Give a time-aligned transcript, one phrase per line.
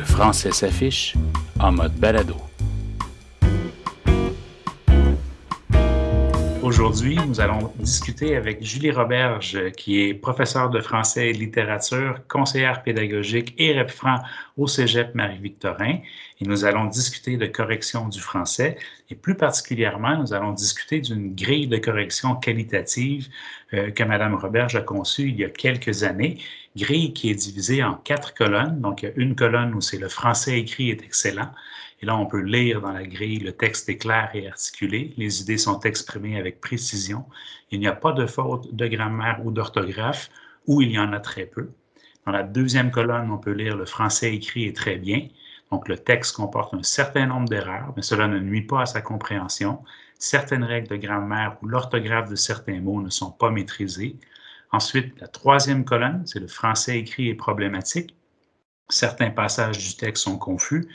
[0.00, 1.14] Le français s'affiche
[1.58, 2.49] en mode balado.
[6.90, 12.82] Aujourd'hui, nous allons discuter avec Julie Roberge, qui est professeure de français et littérature, conseillère
[12.82, 14.18] pédagogique et REPFRAN
[14.56, 16.00] au Cégep Marie-Victorin.
[16.40, 18.76] Et nous allons discuter de correction du français
[19.08, 23.28] et plus particulièrement, nous allons discuter d'une grille de correction qualitative
[23.72, 26.38] euh, que Mme Roberge a conçue il y a quelques années,
[26.76, 28.80] grille qui est divisée en quatre colonnes.
[28.80, 31.52] Donc, il y a une colonne où c'est le français écrit est excellent.
[32.02, 35.42] Et là, on peut lire dans la grille, le texte est clair et articulé, les
[35.42, 37.26] idées sont exprimées avec précision,
[37.70, 40.30] il n'y a pas de faute de grammaire ou d'orthographe,
[40.66, 41.70] ou il y en a très peu.
[42.26, 45.28] Dans la deuxième colonne, on peut lire le français écrit est très bien.
[45.70, 49.02] Donc, le texte comporte un certain nombre d'erreurs, mais cela ne nuit pas à sa
[49.02, 49.82] compréhension.
[50.18, 54.16] Certaines règles de grammaire ou l'orthographe de certains mots ne sont pas maîtrisées.
[54.72, 58.14] Ensuite, la troisième colonne, c'est le français écrit est problématique.
[58.90, 60.88] Certains passages du texte sont confus,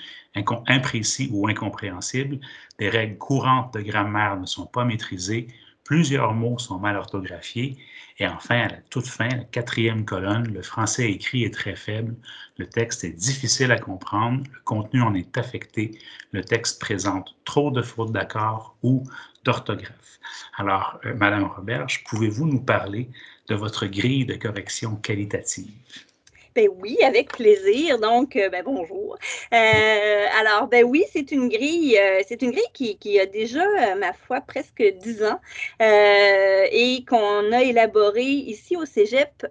[0.67, 2.39] imprécis ou incompréhensibles.
[2.77, 5.47] Des règles courantes de grammaire ne sont pas maîtrisées.
[5.85, 7.77] Plusieurs mots sont mal orthographiés.
[8.17, 12.15] Et enfin, à la toute fin, la quatrième colonne, le français écrit est très faible.
[12.57, 14.43] Le texte est difficile à comprendre.
[14.51, 15.97] Le contenu en est affecté.
[16.31, 19.03] Le texte présente trop de fautes d'accord ou
[19.45, 20.19] d'orthographe.
[20.57, 23.09] Alors, euh, Madame Roberge, pouvez-vous nous parler
[23.47, 25.71] de votre grille de correction qualitative?
[26.55, 27.99] Ben oui, avec plaisir.
[27.99, 29.17] Donc, euh, ben bonjour.
[29.53, 34.13] Euh, alors, ben oui, c'est une grille, euh, c'est une grille qui, a déjà, ma
[34.13, 35.39] foi, presque dix ans
[35.81, 39.45] et qu'on a élaborée ici au Cégep.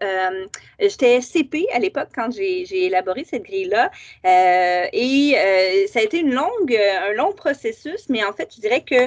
[0.81, 3.91] J'étais CP à l'époque quand j'ai élaboré cette grille-là
[4.93, 9.07] et ça a été une longue, un long processus, mais en fait, je dirais que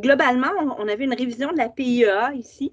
[0.00, 2.72] globalement, on avait une révision de la PIEA ici.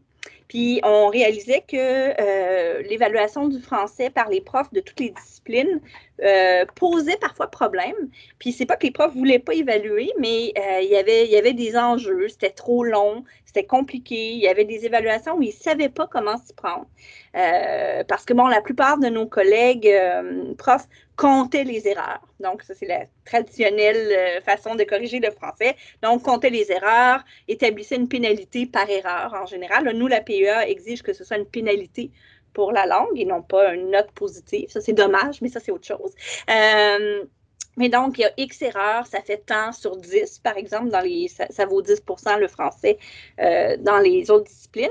[0.54, 5.82] Puis on réalisait que euh, l'évaluation du français par les profs de toutes les disciplines
[6.22, 7.96] euh, posait parfois problème.
[8.38, 11.32] Puis c'est pas que les profs voulaient pas évaluer, mais euh, il, y avait, il
[11.32, 15.42] y avait des enjeux, c'était trop long, c'était compliqué, il y avait des évaluations où
[15.42, 16.86] ils savaient pas comment s'y prendre.
[18.08, 19.92] parce que bon, la plupart de nos collègues
[20.60, 22.22] profs comptaient les erreurs.
[22.40, 25.76] Donc, ça, c'est la traditionnelle euh, façon de corriger le français.
[26.02, 29.90] Donc, compter les erreurs, établissait une pénalité par erreur en général.
[29.96, 32.12] nous, la PEA exige que ce soit une pénalité
[32.54, 34.70] pour la langue et non pas une note positive.
[34.70, 36.14] Ça, c'est dommage, mais ça, c'est autre chose.
[36.50, 37.26] Euh,
[37.76, 41.00] mais donc, il y a X erreurs, ça fait tant sur 10, par exemple, dans
[41.00, 42.98] les, ça, vaut 10% le français
[43.40, 44.90] euh, dans les autres disciplines.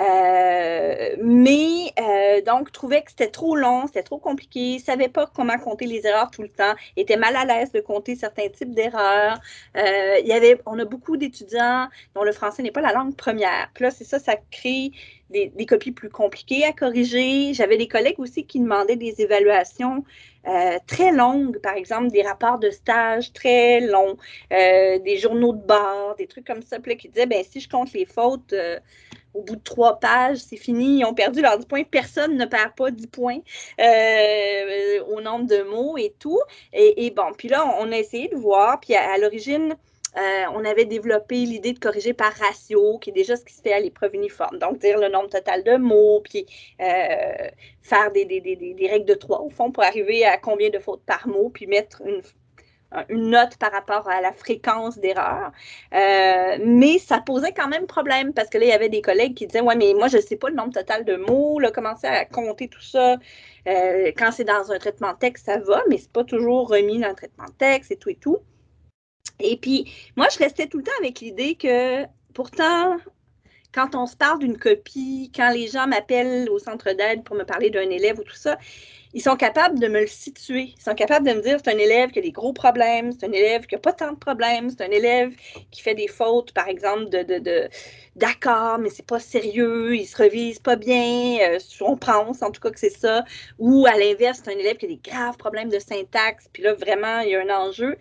[0.00, 5.58] Euh, mais euh, donc, trouvait que c'était trop long, c'était trop compliqué, savait pas comment
[5.58, 9.38] compter les erreurs tout le temps, était mal à l'aise de compter certains types d'erreurs.
[9.76, 13.70] il y avait, on a beaucoup d'étudiants dont le français n'est pas la langue première.
[13.74, 14.90] Puis là, c'est ça, ça crée
[15.34, 17.54] des, copies plus compliquées à corriger.
[17.54, 20.04] J'avais des collègues aussi qui demandaient des évaluations
[20.46, 24.16] euh, très longues, par exemple des rapports de stage très longs,
[24.52, 27.68] euh, des journaux de bord, des trucs comme ça, puis qui disaient, ben si je
[27.68, 28.78] compte les fautes euh,
[29.32, 32.44] au bout de trois pages, c'est fini, ils ont perdu leurs 10 points, personne ne
[32.44, 33.38] perd pas 10 points
[35.08, 36.40] au nombre de mots et tout.
[36.72, 39.74] Et, bon, puis là, on a essayé de voir, puis à l'origine,
[40.16, 43.62] euh, on avait développé l'idée de corriger par ratio, qui est déjà ce qui se
[43.62, 44.58] fait à l'épreuve uniforme.
[44.58, 46.46] Donc, dire le nombre total de mots, puis
[46.80, 47.48] euh,
[47.82, 51.50] faire des, règles de trois, au fond, pour arriver à combien de fautes par mot,
[51.50, 52.22] puis mettre une,
[53.10, 55.50] note par rapport à la fréquence d'erreur.
[55.92, 59.34] Euh, mais ça posait quand même problème parce que là, il y avait des collègues
[59.34, 61.72] qui disaient Ouais, mais moi, je ne sais pas le nombre total de mots, là,
[61.72, 63.16] commencer à compter tout ça?
[63.66, 67.00] quand c'est dans un traitement de texte, ça va, mais ce n'est pas toujours remis
[67.00, 68.38] dans le traitement de texte et tout et tout.
[69.40, 72.96] Et puis, moi, je restais tout le temps avec l'idée que pourtant,
[73.74, 77.44] quand on se parle d'une copie, quand les gens m'appellent au centre d'aide pour me
[77.44, 78.56] parler d'un élève ou tout ça,
[79.14, 80.74] ils sont capables de me le situer.
[80.76, 83.24] Ils sont capables de me dire c'est un élève qui a des gros problèmes, c'est
[83.26, 85.32] un élève qui n'a pas tant de problèmes, c'est un élève
[85.70, 87.68] qui fait des fautes, par exemple, de,
[88.16, 92.60] d'accord, mais c'est pas sérieux, il se revise pas bien, euh, on pense en tout
[92.60, 93.24] cas que c'est ça.
[93.58, 96.74] Ou à l'inverse, c'est un élève qui a des graves problèmes de syntaxe, puis là,
[96.74, 97.96] vraiment, il y a un enjeu.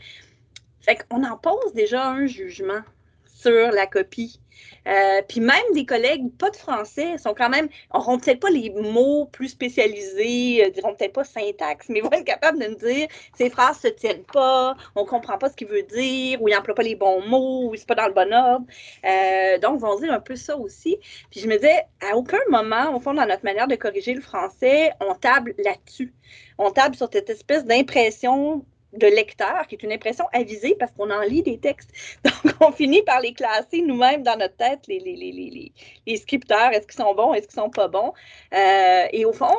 [0.83, 2.81] Fait qu'on en pose déjà un jugement
[3.25, 4.39] sur la copie.
[4.87, 8.69] Euh, puis même des collègues, pas de français, sont quand même, n'auront peut-être pas les
[8.69, 13.07] mots plus spécialisés, euh, diront peut-être pas syntaxe, mais vont être capables de me dire
[13.37, 16.75] ces phrases se tiennent pas, on comprend pas ce qu'il veut dire, ou il n'emploie
[16.75, 18.65] pas les bons mots, ou c'est pas dans le bon ordre.
[19.05, 20.97] Euh, donc, vont dire un peu ça aussi.
[21.31, 24.21] Puis je me disais, à aucun moment, au fond, dans notre manière de corriger le
[24.21, 26.13] français, on table là-dessus.
[26.57, 31.09] On table sur cette espèce d'impression de lecteur, qui est une impression avisée parce qu'on
[31.09, 31.91] en lit des textes.
[32.23, 35.71] Donc, on finit par les classer nous-mêmes dans notre tête, les, les, les,
[36.05, 38.13] les scripteurs, est-ce qu'ils sont bons, est-ce qu'ils sont pas bons?
[38.53, 39.53] Euh, et au fond,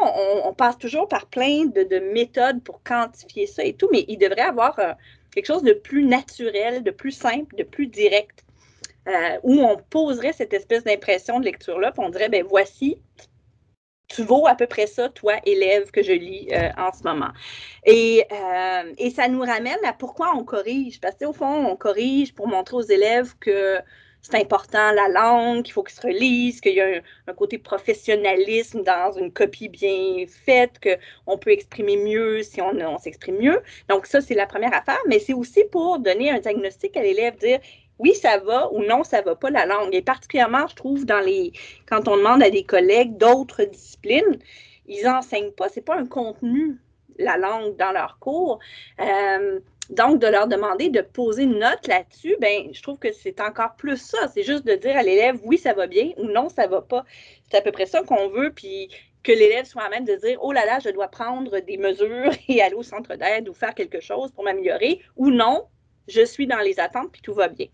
[0.44, 4.18] on, passe toujours par plein de, de, méthodes pour quantifier ça et tout, mais il
[4.18, 4.92] devrait avoir euh,
[5.34, 8.44] quelque chose de plus naturel, de plus simple, de plus direct,
[9.08, 12.98] euh, où on poserait cette espèce d'impression de lecture-là, puis on dirait, ben voici
[14.08, 17.30] tu vaux à peu près ça, toi, élève que je lis euh, en ce moment.
[17.86, 21.00] Et, euh, et, ça nous ramène à pourquoi on corrige.
[21.00, 23.78] Parce que, au fond, on corrige pour montrer aux élèves que
[24.22, 28.82] c'est important la langue, qu'il faut qu'ils se relisent, qu'il y a un, côté professionnalisme
[28.82, 33.62] dans une copie bien faite, qu'on peut exprimer mieux si on, on s'exprime mieux.
[33.88, 35.00] Donc, ça, c'est la première affaire.
[35.08, 37.60] Mais c'est aussi pour donner un diagnostic à l'élève, dire
[37.98, 39.94] oui, ça va ou non, ça va pas la langue.
[39.94, 41.52] Et particulièrement, je trouve, dans les
[41.86, 44.38] quand on demande à des collègues d'autres disciplines,
[44.86, 46.78] ils enseignent pas, c'est pas un contenu,
[47.18, 48.58] la langue dans leur cours.
[49.00, 49.60] Euh,
[49.90, 53.76] donc, de leur demander de poser une note là-dessus, ben, je trouve que c'est encore
[53.76, 54.28] plus ça.
[54.28, 57.04] C'est juste de dire à l'élève, oui, ça va bien ou non, ça va pas.
[57.50, 58.50] C'est à peu près ça qu'on veut.
[58.50, 58.88] Puis,
[59.24, 62.30] que l'élève soit à même de dire, oh là là, je dois prendre des mesures
[62.48, 65.66] et aller au centre d'aide ou faire quelque chose pour m'améliorer, ou non,
[66.08, 67.66] je suis dans les attentes, puis tout va bien.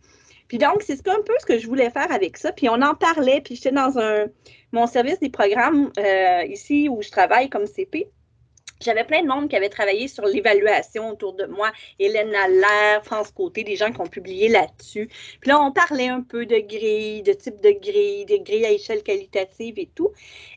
[0.48, 2.50] Puis donc, c'est un peu ce que je voulais faire avec ça.
[2.50, 4.26] Puis on en parlait, puis j'étais dans un,
[4.72, 8.08] mon service des programmes euh, ici où je travaille comme CP.
[8.80, 11.70] J'avais plein de monde qui avait travaillé sur l'évaluation autour de moi.
[11.98, 15.10] Hélène Allaire, France Côté, des gens qui ont publié là-dessus.
[15.40, 18.70] Puis là, on parlait un peu de grilles, de type de grilles, des grilles à
[18.70, 20.12] échelle qualitative et tout.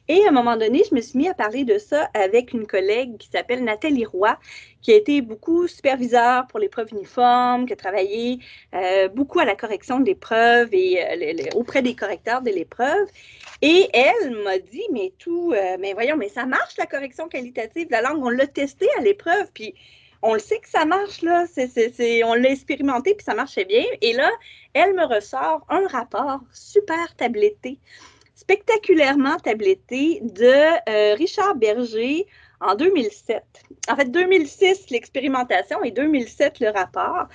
[0.07, 2.65] Et à un moment donné, je me suis mis à parler de ça avec une
[2.65, 4.37] collègue qui s'appelle Nathalie Roy,
[4.81, 8.39] qui a été beaucoup superviseur pour l'épreuve uniforme, qui a travaillé
[8.73, 13.07] euh, beaucoup à la correction de l'épreuve et euh, auprès des correcteurs de l'épreuve.
[13.61, 17.87] Et elle m'a dit, mais tout, euh, mais voyons, mais ça marche la correction qualitative?
[17.87, 19.73] De la langue, on l'a testé à l'épreuve, puis
[20.21, 21.45] on le sait que ça marche, là,
[22.25, 23.83] on l'a expérimenté, puis ça marchait bien.
[24.01, 24.31] Et là,
[24.73, 27.77] elle me ressort un rapport super tabletté,
[28.33, 32.25] spectaculairement tabletté de euh, Richard Berger
[32.63, 33.43] en 2007.
[33.89, 37.27] En fait, 2006, l'expérimentation et 2007, le rapport.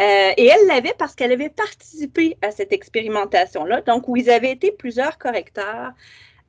[0.00, 4.52] Euh, et elle l'avait parce qu'elle avait participé à cette expérimentation-là, donc où ils avaient
[4.52, 5.92] été plusieurs correcteurs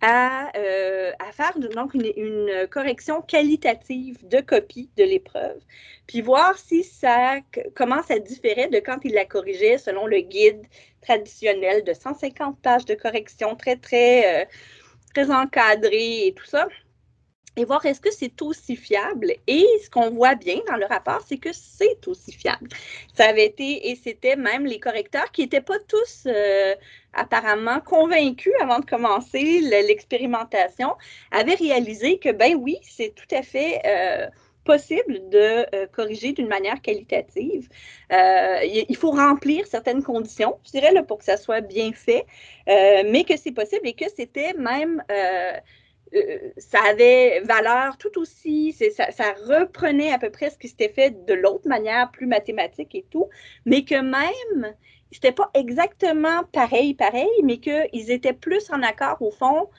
[0.02, 5.60] à, euh, faire donc une, correction qualitative de copie de l'épreuve,
[6.08, 7.38] puis voir si ça,
[7.74, 10.66] comment ça différait de quand ils la corrigeaient selon le guide
[11.02, 14.46] traditionnel de 150 pages de correction très, très, euh,
[15.14, 15.26] très
[16.28, 16.68] et tout ça
[17.56, 19.34] et voir est-ce que c'est aussi fiable.
[19.48, 22.70] Et ce qu'on voit bien dans le rapport, c'est que c'est aussi fiable.
[23.14, 26.76] Ça avait été, et c'était même les correcteurs qui n'étaient pas tous euh,
[27.14, 30.94] apparemment convaincus avant de commencer l'expérimentation,
[31.32, 33.82] avaient réalisé que, ben oui, c'est tout à fait...
[33.86, 34.28] Euh,
[34.66, 37.68] possible de euh, corriger d'une manière qualitative.
[38.10, 42.26] il faut remplir certaines conditions, je dirais, là, pour que ça soit bien fait,
[42.66, 45.04] mais que c'est possible et que c'était même
[46.58, 51.26] ça avait valeur tout aussi, ça, ça, reprenait à peu près ce qui s'était fait
[51.26, 53.30] de l'autre manière, plus mathématique et tout,
[53.66, 54.74] mais que même,
[55.12, 59.70] c'était pas exactement pareil, pareil, mais qu'ils étaient plus en accord au fond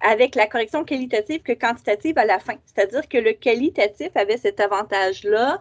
[0.00, 2.54] avec la correction qualitative que quantitative à la fin.
[2.64, 5.60] C'est-à-dire que le qualitatif avait cet avantage-là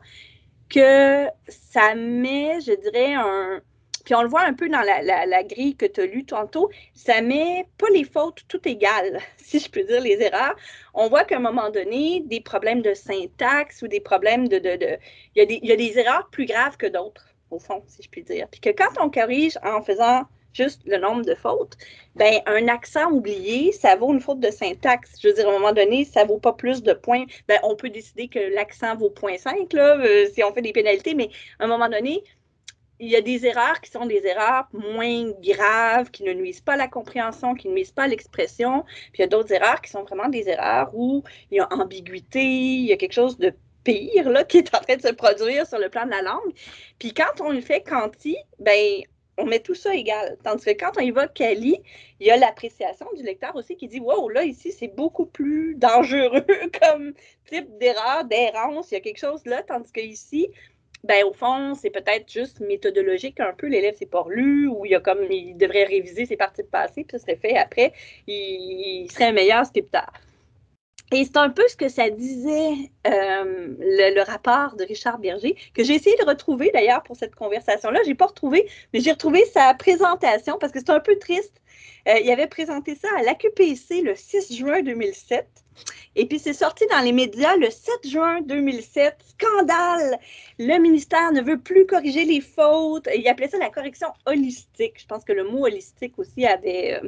[0.69, 3.61] que ça met, je dirais, un,
[4.07, 7.19] puis on le voit un peu dans la, grille que tu as lue tantôt, ça
[7.19, 10.55] met pas les fautes tout égales, si je peux dire les erreurs.
[10.93, 14.59] On voit qu'à un moment donné, des problèmes de syntaxe ou des problèmes de...
[14.59, 14.97] de,
[15.35, 18.01] Il, y a des, y a des erreurs plus graves que d'autres, au fond, si
[18.01, 18.47] je puis dire.
[18.49, 20.23] Puis que quand on corrige en faisant
[20.53, 21.75] juste le nombre de fautes,
[22.15, 25.15] ben un accent oublié, ça vaut une faute de syntaxe.
[25.21, 27.25] Je veux dire, à un moment donné, ça vaut pas plus de points.
[27.49, 31.13] Ben, on peut décider que l'accent vaut 0.5 là, euh, si on fait des pénalités,
[31.13, 32.23] mais à un moment donné,
[32.99, 36.73] il y a des erreurs qui sont des erreurs moins graves, qui ne nuisent pas
[36.73, 38.83] à la compréhension, qui ne nuisent pas à l'expression.
[38.83, 41.67] Puis il y a d'autres erreurs qui sont vraiment des erreurs où il y a
[41.71, 45.13] ambiguïté, il y a quelque chose de pire là, qui est en train de se
[45.13, 46.53] produire sur le plan de la langue.
[46.99, 49.01] Puis quand on le fait quanti, ben
[49.37, 50.37] on met tout ça égal.
[50.43, 51.79] Tandis que quand on évoque Kali,
[52.19, 55.75] il y a l'appréciation du lecteur aussi qui dit Wow, là, ici, c'est beaucoup plus
[55.75, 56.43] dangereux
[56.81, 57.13] comme
[57.45, 58.91] type d'erreur, d'errance.
[58.91, 59.61] Il y a quelque chose là.
[59.61, 60.49] Tandis que ici,
[61.03, 63.67] ben, au fond, c'est peut-être juste méthodologique un peu.
[63.67, 67.03] L'élève s'est pas lu ou il, a comme, il devrait réviser ses parties de passé,
[67.03, 67.93] puis ça serait fait après.
[68.27, 70.11] Il, serait un meilleur scripteur.
[71.13, 72.73] Et c'est un peu ce que ça disait
[73.07, 78.01] euh, le, rapport de Richard Berger, que j'ai essayé de retrouver d'ailleurs pour cette conversation-là.
[78.03, 81.61] Je n'ai pas retrouvé, mais j'ai retrouvé sa présentation parce que c'est un peu triste.
[82.09, 85.47] Euh, il avait présenté ça à l'AQPC le 6 juin 2007.
[86.15, 89.17] Et puis, c'est sorti dans les médias le 7 juin 2007.
[89.39, 90.19] Scandale!
[90.59, 93.07] Le ministère ne veut plus corriger les fautes.
[93.15, 94.99] Il appelait ça la correction holistique.
[94.99, 97.07] Je pense que le mot holistique aussi avait euh,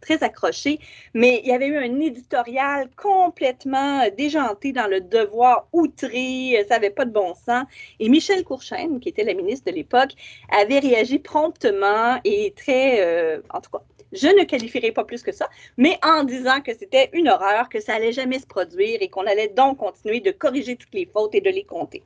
[0.00, 0.80] très accroché.
[1.14, 6.64] Mais il y avait eu un éditorial complètement déjanté dans le devoir outré.
[6.68, 7.64] Ça n'avait pas de bon sens.
[7.98, 10.12] Et Michel Courchaine, qui était la ministre de l'époque,
[10.50, 15.32] avait réagi promptement et très, euh, en tout cas, je ne qualifierai pas plus que
[15.32, 19.08] ça, mais en disant que c'était une horreur, que ça allait jamais se produire et
[19.08, 22.02] qu'on allait donc continuer de corriger toutes les fautes et de les compter.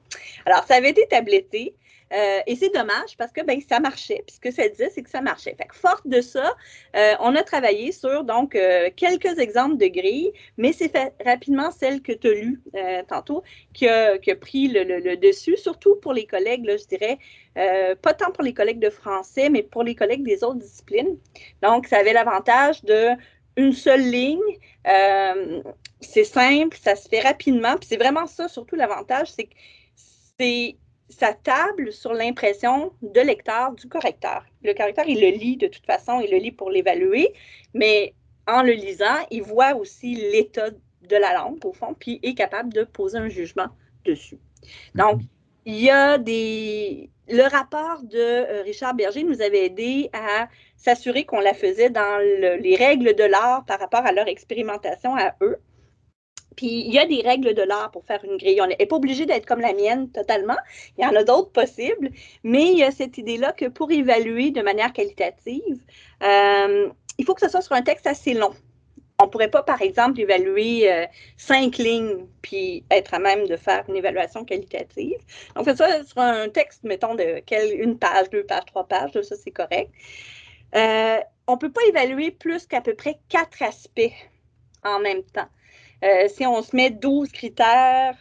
[0.47, 1.75] Alors, ça avait été tabletté.
[2.13, 4.23] Euh, et c'est dommage parce que ben, ça marchait.
[4.27, 5.55] Puis ce que ça disait, c'est que ça marchait.
[5.55, 6.55] Fait que forte de ça,
[6.97, 10.93] euh, on a travaillé sur donc euh, quelques exemples de grilles, mais c'est
[11.25, 12.63] rapidement celle que tu as lue
[13.09, 13.43] tantôt
[13.73, 17.19] qui a, pris le, dessus, surtout pour les collègues, je dirais,
[17.55, 21.17] pas tant pour les collègues de français, mais pour les collègues des autres disciplines.
[21.63, 23.11] Donc, ça avait l'avantage de
[23.57, 24.41] une seule ligne.
[26.01, 27.77] c'est simple, ça se fait rapidement.
[27.77, 29.55] Puis c'est vraiment ça, surtout l'avantage, c'est que
[30.39, 30.77] c'est
[31.09, 34.45] ça table sur l'impression de lecteur du correcteur.
[34.63, 37.33] Le correcteur, il le lit de toute façon, il le lit pour l'évaluer,
[37.75, 38.15] mais
[38.47, 42.73] en le lisant, il voit aussi l'état de la langue, au fond, puis est capable
[42.73, 43.69] de poser un jugement
[44.05, 44.39] dessus.
[44.95, 45.21] Donc,
[45.67, 47.11] il y a des.
[47.29, 52.19] Le rapport de euh, Richard Berger nous avait aidé à s'assurer qu'on la faisait dans
[52.19, 55.59] les règles de l'art par rapport à leur expérimentation à eux.
[56.57, 58.61] Puis il y a des règles de l'art pour faire une grille.
[58.61, 60.57] On n'est pas obligé d'être comme la mienne totalement.
[60.99, 62.11] Il y en a d'autres possibles.
[62.43, 65.81] Mais il y a cette idée-là que pour évaluer de manière qualitative,
[66.23, 68.53] euh, il faut que ce soit sur un texte assez long.
[69.21, 71.07] On ne pourrait pas, par exemple, évaluer euh,
[71.37, 75.19] cinq lignes puis être à même de faire une évaluation qualitative.
[75.55, 79.13] On fait ça sur un texte, mettons, de quelle, une page, deux pages, trois pages,
[79.13, 79.93] ça c'est correct.
[80.75, 84.13] Euh, on ne peut pas évaluer plus qu'à peu près quatre aspects
[84.83, 85.49] en même temps.
[86.05, 88.17] Euh, si on se met 12 critères,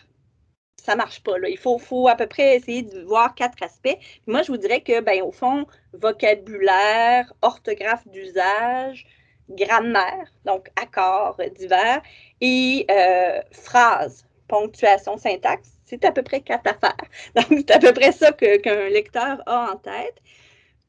[0.82, 1.34] ça ne marche pas.
[1.48, 3.98] Il faut, à peu près essayer de voir quatre aspects.
[4.28, 9.06] moi, je vous dirais que, ben, au fond, vocabulaire, orthographe d'usage,
[9.50, 12.02] grammaire, donc accords divers,
[12.42, 16.96] et euh, phrases, ponctuation, syntaxe, c'est à peu près quatre affaires.
[17.36, 20.22] Donc, c'est à peu près ça qu'un lecteur a en tête.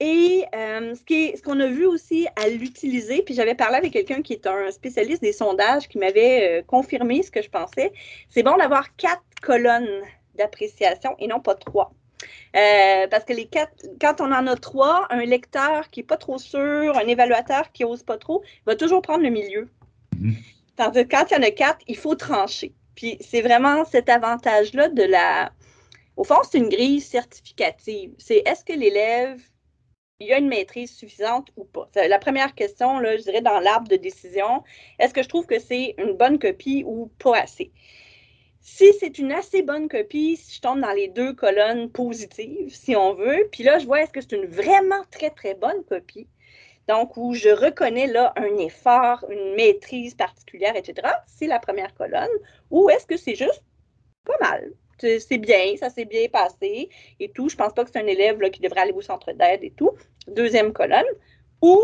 [0.06, 4.34] Et euh, ce qu'on a vu aussi à l'utiliser, puis j'avais parlé avec quelqu'un qui
[4.34, 7.90] est un spécialiste des sondages qui m'avait euh, confirmé ce que je pensais,
[8.28, 10.02] c'est bon d'avoir quatre colonnes
[10.34, 11.94] d'appréciation et non pas trois.
[12.54, 16.18] Euh, parce que les quatre, quand on en a trois, un lecteur qui n'est pas
[16.18, 19.70] trop sûr, un évaluateur qui n'ose pas trop, va toujours prendre le milieu.
[20.16, 20.34] Mm-hmm.
[20.76, 22.74] Tandis que quand il y en a quatre, il faut trancher.
[22.94, 25.50] Puis c'est vraiment cet avantage-là de la.
[26.18, 28.12] Au fond, c'est une grille certificative.
[28.18, 29.40] C'est est-ce que l'élève
[30.20, 31.88] il y a une maîtrise suffisante ou pas?
[32.08, 34.62] La première question, je dirais, dans l'arbre de décision,
[34.98, 37.72] est-ce que je trouve que c'est une bonne copie ou pas assez?
[38.60, 42.96] Si c'est une assez bonne copie, si je tombe dans les deux colonnes positives, si
[42.96, 46.28] on veut, puis là, je vois est-ce que c'est une vraiment très, très bonne copie,
[46.88, 52.30] donc où je reconnais là un effort, une maîtrise particulière, etc., c'est la première colonne,
[52.70, 53.62] ou est-ce que c'est juste
[54.24, 54.72] pas mal?
[54.98, 56.88] C'est bien, ça s'est bien passé
[57.20, 57.48] et tout.
[57.48, 59.92] Je pense pas que c'est un élève qui devrait aller au centre d'aide et tout.
[60.28, 61.04] Deuxième colonne.
[61.62, 61.80] Ou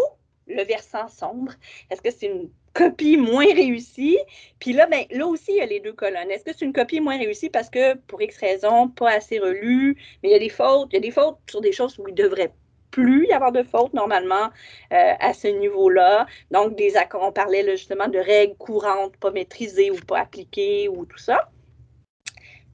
[0.46, 1.52] le versant sombre.
[1.90, 4.18] Est-ce que c'est une copie moins réussie?
[4.58, 6.30] Puis là, ben, là aussi, il y a les deux colonnes.
[6.30, 9.96] Est-ce que c'est une copie moins réussie parce que, pour X raisons, pas assez relue,
[10.22, 12.08] mais il y a des fautes, il y a des fautes sur des choses où
[12.08, 12.52] il devrait
[12.90, 14.50] plus y avoir de fautes normalement
[14.92, 16.26] euh, à ce niveau-là.
[16.50, 21.18] Donc, des on parlait justement de règles courantes pas maîtrisées ou pas appliquées ou tout
[21.18, 21.48] ça.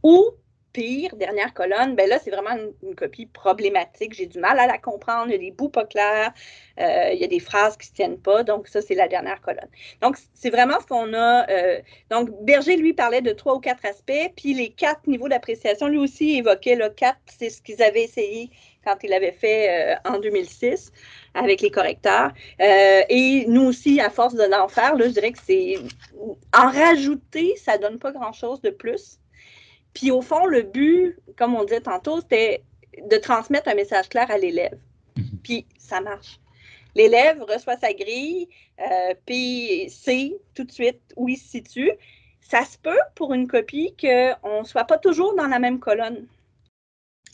[0.06, 0.30] Ou,
[0.72, 4.14] pire, dernière colonne, ben là, c'est vraiment une, copie problématique.
[4.14, 5.26] J'ai du mal à la comprendre.
[5.26, 6.32] Il y a des bouts pas clairs.
[6.78, 8.44] Euh, il y a des phrases qui ne se tiennent pas.
[8.44, 9.68] Donc, ça, c'est la dernière colonne.
[10.00, 11.50] Donc, c'est vraiment ce qu'on a.
[11.50, 14.32] Euh, donc, Berger, lui, parlait de trois ou quatre aspects.
[14.36, 17.18] Puis, les quatre niveaux d'appréciation, lui aussi évoquait le quatre.
[17.36, 18.50] C'est ce qu'ils avaient essayé
[18.84, 20.92] quand il avait fait euh, en 2006
[21.34, 22.30] avec les correcteurs.
[22.60, 25.78] et nous aussi, à force de l'en faire, je dirais que c'est
[26.56, 29.18] en rajouter, ça donne pas grand-chose de plus.
[29.96, 32.62] Puis au fond, le but, comme on disait tantôt, c'était
[33.02, 34.78] de transmettre un message clair à l'élève.
[35.16, 35.38] Mhm.
[35.42, 36.38] Puis ça marche.
[36.94, 38.46] L'élève reçoit sa grille,
[38.78, 41.90] euh, puis sait tout de suite où il se situe.
[42.42, 46.26] Ça se peut pour une copie qu'on ne soit pas toujours dans la même colonne.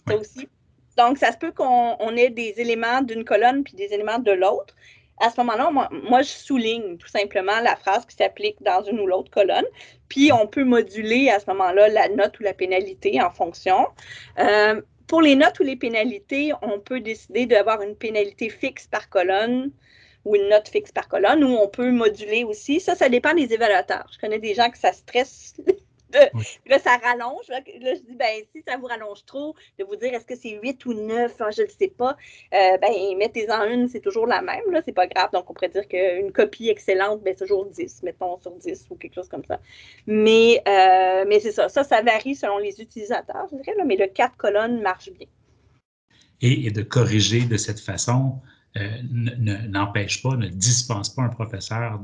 [0.07, 0.49] Ça aussi.
[0.97, 4.77] Donc, ça se peut qu'on ait des éléments d'une colonne puis des éléments de l'autre
[5.21, 9.07] à ce moment-là, moi, je souligne tout simplement la phrase qui s'applique dans une ou
[9.07, 9.65] l'autre colonne.
[10.09, 13.87] Puis, on peut moduler à ce moment-là la note ou la pénalité en fonction.
[14.39, 19.09] Euh, pour les notes ou les pénalités, on peut décider d'avoir une pénalité fixe par
[19.09, 19.71] colonne
[20.25, 22.81] ou une note fixe par colonne, ou on peut moduler aussi.
[22.81, 24.07] Ça, ça dépend des évaluateurs.
[24.13, 25.55] Je connais des gens que ça stresse
[26.67, 27.49] Là, ça rallonge.
[27.49, 30.59] Là, je dis, ben, si ça vous rallonge trop, de vous dire est-ce que c'est
[30.63, 32.17] 8 ou 9, hein, je ne le sais pas,
[32.55, 34.71] euh, ben, mettez-en une, c'est toujours la même.
[34.71, 35.31] Là, c'est pas grave.
[35.33, 38.97] Donc, on pourrait dire qu'une copie excellente, ben, c'est toujours 10, mettons sur 10 ou
[38.97, 39.61] quelque chose comme ça.
[40.07, 41.69] Mais, euh, mais c'est ça.
[41.69, 45.27] Ça, ça varie selon les utilisateurs, je dirais, là, mais le 4 colonnes marche bien.
[46.41, 48.41] et de corriger de cette façon,
[48.75, 52.01] n'empêche pas, ne dispense pas un professeur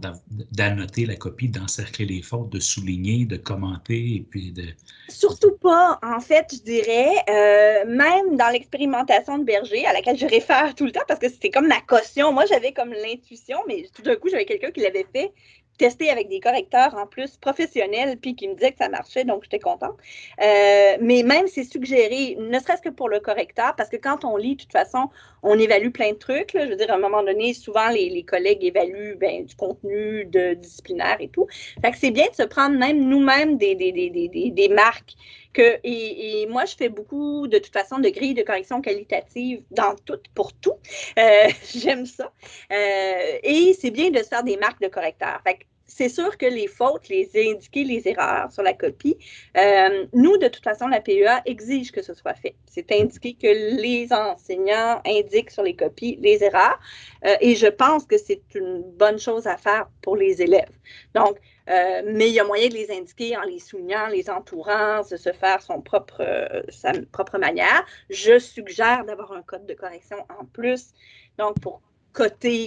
[0.53, 4.65] d'annoter la copie, d'encercler les fautes, de souligner, de commenter et puis de...
[5.09, 10.27] Surtout pas, en fait, je dirais, euh, même dans l'expérimentation de Berger, à laquelle je
[10.27, 12.33] réfère tout le temps parce que c'était comme ma caution.
[12.33, 15.33] Moi, j'avais comme l'intuition, mais tout d'un coup, j'avais quelqu'un qui l'avait fait
[15.79, 19.45] testé avec des correcteurs en plus professionnels, puis qui me disaient que ça marchait, donc
[19.45, 19.97] j'étais contente.
[20.43, 24.37] Euh, mais même c'est suggéré, ne serait-ce que pour le correcteur, parce que quand on
[24.37, 25.09] lit, de toute façon,
[25.43, 26.53] on évalue plein de trucs.
[26.55, 30.55] Je veux dire, à un moment donné, souvent les, collègues évaluent ben, du contenu de
[30.55, 31.47] disciplinaire et tout.
[31.83, 35.15] Fait que c'est bien de se prendre même nous-mêmes des, marques.
[35.53, 39.95] Que, et, moi, je fais beaucoup, de toute façon, de grilles de correction qualitative dans
[40.05, 40.75] tout, pour tout.
[41.19, 42.33] Euh, j'aime ça.
[42.71, 45.41] Euh, et c'est bien de se faire des marques de correcteurs.
[45.89, 49.17] C'est sûr que les fautes, les indiquer les erreurs sur la copie,
[49.57, 52.55] euh, nous, de toute façon, la PEA exige que ce soit fait.
[52.67, 56.79] C'est indiqué que les enseignants indiquent sur les copies les erreurs
[57.25, 60.71] euh, et je pense que c'est une bonne chose à faire pour les élèves.
[61.15, 61.39] Donc,
[61.71, 65.17] euh, mais il y a moyen de les indiquer en les soulignant, les entourant, de
[65.17, 66.23] se faire son propre,
[66.69, 67.85] sa propre manière.
[68.11, 70.93] Je suggère d'avoir un code de correction en plus.
[71.39, 71.81] Donc, pour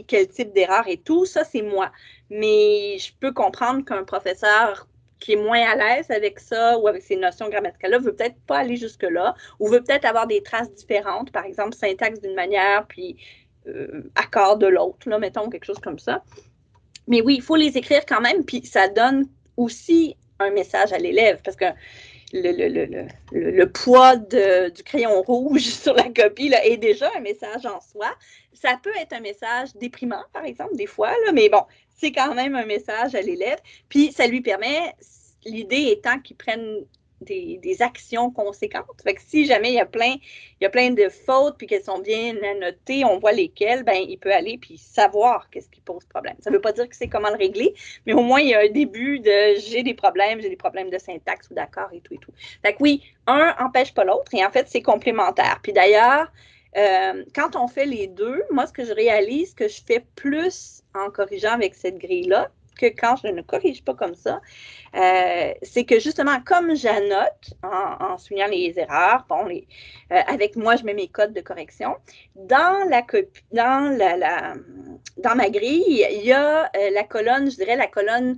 [0.07, 1.91] quel type d'erreur et tout, ça, c'est moi.
[2.29, 4.87] Mais je peux comprendre qu'un professeur
[5.19, 8.57] qui est moins à l'aise avec ça ou avec ces notions grammaticales-là veut peut-être pas
[8.57, 13.17] aller jusque-là ou veut peut-être avoir des traces différentes, par exemple, syntaxe d'une manière, puis
[13.67, 16.23] euh, accord de l'autre, là, mettons, quelque chose comme ça.
[17.07, 19.27] Mais oui, il faut les écrire quand même, puis ça donne
[19.57, 21.65] aussi un message à l'élève parce que
[22.33, 27.79] le, le, poids du crayon rouge sur la copie là, est déjà un message en
[27.81, 28.07] soi.
[28.53, 31.63] Ça peut être un message déprimant, par exemple, des fois, là, mais bon,
[31.97, 33.59] c'est quand même un message à l'élève.
[33.89, 34.93] Puis ça lui permet,
[35.45, 36.85] l'idée étant qu'il prenne
[37.21, 39.01] des, actions conséquentes.
[39.03, 40.15] Fait que si jamais il y a plein,
[40.59, 43.95] il y a plein de fautes puis qu'elles sont bien notées, on voit lesquelles, ben
[44.07, 46.35] il peut aller puis savoir qu'est-ce qui pose problème.
[46.41, 47.73] Ça ne veut pas dire que c'est comment le régler,
[48.05, 50.89] mais au moins il y a un début de j'ai des problèmes, j'ai des problèmes
[50.89, 52.33] de syntaxe ou d'accord et tout et tout.
[52.63, 55.59] Fait que oui, un empêche pas l'autre et en fait c'est complémentaire.
[55.63, 56.31] Puis d'ailleurs,
[56.77, 60.83] euh, quand on fait les deux, moi ce que je réalise que je fais plus
[60.93, 64.41] en corrigeant avec cette grille-là, que quand je ne corrige pas comme ça,
[64.95, 69.61] euh, c'est que justement, comme j'annote en, soulignant les erreurs, euh,
[70.27, 71.95] avec moi, je mets mes codes de correction.
[72.35, 73.01] Dans la
[73.51, 74.55] dans la,
[75.17, 78.37] dans ma grille, il y a euh, la colonne, je dirais la colonne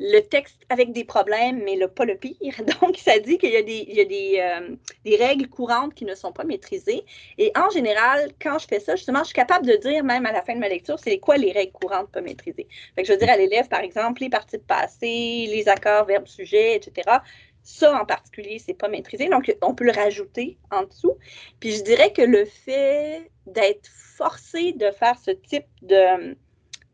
[0.00, 2.36] le texte avec des problèmes, mais pas le pire.
[2.80, 7.04] Donc, ça dit qu'il y a, euh, des, règles courantes qui ne sont pas maîtrisées.
[7.38, 10.32] Et en général, quand je fais ça, justement, je suis capable de dire, même à
[10.32, 12.66] la fin de ma lecture, c'est quoi les règles courantes pas maîtrisées.
[12.94, 16.06] Fait que je veux dire à l'élève, par exemple, les parties de passé, les accords,
[16.06, 17.18] verbes, sujets, etc.
[17.62, 19.28] Ça, en particulier, c'est pas maîtrisé.
[19.28, 21.16] Donc, on peut le rajouter en dessous.
[21.60, 25.66] Puis, je dirais que le fait d'être forcé de faire ce type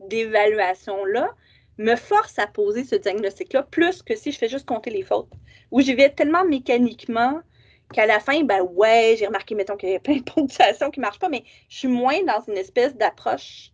[0.01, 1.31] d'évaluation-là,
[1.81, 5.33] me force à poser ce diagnostic-là, plus que si je fais juste compter les fautes,
[5.71, 7.40] où j'y vais tellement mécaniquement
[7.93, 11.01] qu'à la fin, ben ouais, j'ai remarqué, mettons, qu'il y a plein de ponctuations qui
[11.01, 13.73] ne marchent pas, mais je suis moins dans une espèce d'approche.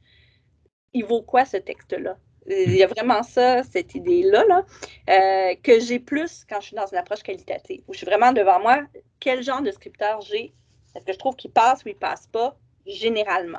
[0.95, 2.17] Il vaut quoi ce texte-là?
[2.49, 4.65] Il y a vraiment ça, cette idée-là, là,
[5.11, 8.33] euh, que j'ai plus quand je suis dans une approche qualitative, où je suis vraiment
[8.33, 8.83] devant moi,
[9.19, 10.55] quel genre de scripteur j'ai?
[10.95, 12.57] Est-ce que je trouve qu'il passe ou il passe pas?
[12.87, 13.59] Généralement?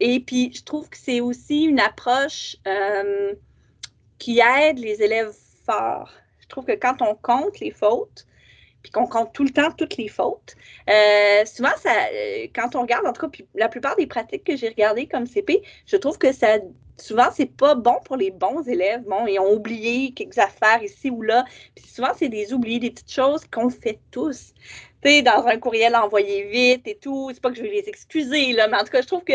[0.00, 3.34] Et puis, je trouve que c'est aussi une approche euh,
[4.22, 5.34] qui aide les élèves
[5.66, 6.12] forts.
[6.38, 8.24] Je trouve que quand on compte les fautes,
[8.80, 10.54] puis qu'on compte tout le temps toutes les fautes,
[10.88, 14.44] euh, souvent, ça, euh, quand on regarde, en tout cas, puis la plupart des pratiques
[14.44, 16.58] que j'ai regardées comme CP, je trouve que ça,
[16.98, 19.02] souvent, c'est pas bon pour les bons élèves.
[19.08, 21.44] Bon, ils ont oublié quelques affaires ici ou là.
[21.74, 24.54] Puis souvent, c'est des oubliés, des petites choses qu'on fait tous
[25.02, 27.30] dans un courriel envoyé vite et tout.
[27.34, 29.32] C'est pas que je vais les excuser, là, mais en tout cas, je trouve que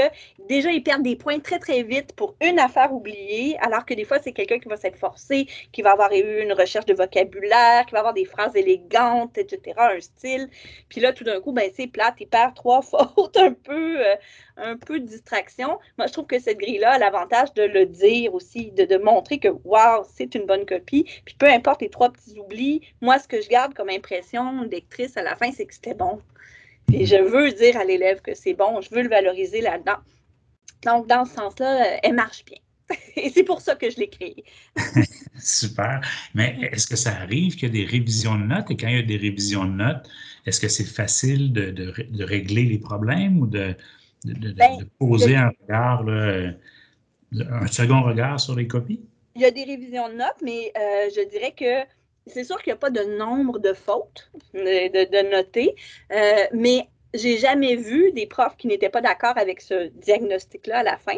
[0.47, 4.05] déjà, ils perdent des points très, très vite pour une affaire oubliée, alors que des
[4.05, 7.85] fois, c'est quelqu'un qui va s'être forcé, qui va avoir eu une recherche de vocabulaire,
[7.85, 10.49] qui va avoir des phrases élégantes, etc., un style.
[10.89, 12.81] Puis là, tout d'un coup, ben, c'est plate, il perd trois
[13.15, 14.15] fautes, un peu, euh,
[14.55, 15.79] un peu de distraction.
[15.97, 19.37] Moi, je trouve que cette grille-là a l'avantage de le dire aussi, de, de montrer
[19.39, 21.03] que, waouh, c'est une bonne copie.
[21.25, 25.17] Puis peu importe les trois petits oublis, moi, ce que je garde comme impression lectrice
[25.17, 26.21] à la fin, c'est que c'était bon.
[26.93, 29.97] Et je veux dire à l'élève que c'est bon, je veux le valoriser là-dedans.
[30.85, 32.59] Donc, dans ce sens-là, elle marche bien.
[33.17, 34.45] Et c'est pour ça que je l'ai créée.
[35.37, 36.01] Super.
[36.33, 38.71] Mais est-ce que ça arrive qu'il y a des révisions de notes?
[38.71, 40.07] Et quand il y a des révisions de notes,
[40.45, 43.75] est-ce que c'est facile de, de, régler les problèmes ou de,
[44.23, 49.01] de ben, poser un regard, un second regard sur les copies?
[49.35, 51.83] Il y a des révisions de notes, mais euh, je dirais que
[52.29, 55.75] c'est sûr qu'il n'y a pas de nombre de fautes de, noter,
[56.11, 60.83] euh, mais j'ai jamais vu des profs qui n'étaient pas d'accord avec ce diagnostic-là à
[60.83, 61.17] la fin.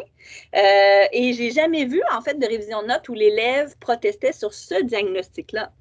[0.56, 4.54] Euh, et j'ai jamais vu, en fait, de révision de notes où l'élève protestait sur
[4.54, 5.72] ce diagnostic-là.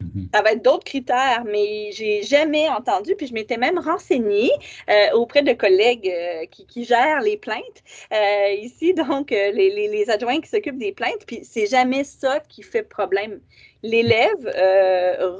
[0.00, 0.28] Mhm.
[0.34, 4.50] Ça va être d'autres critères, mais j'ai jamais entendu, puis je m'étais même renseignée
[4.90, 7.82] euh, auprès de collègues euh, qui, gèrent les plaintes
[8.12, 12.82] euh, ici, donc les, adjoints qui s'occupent des plaintes, puis c'est jamais ça qui fait
[12.82, 13.40] problème.
[13.82, 14.46] L'élève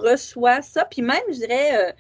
[0.01, 1.95] reçoit ça, puis même, je dirais,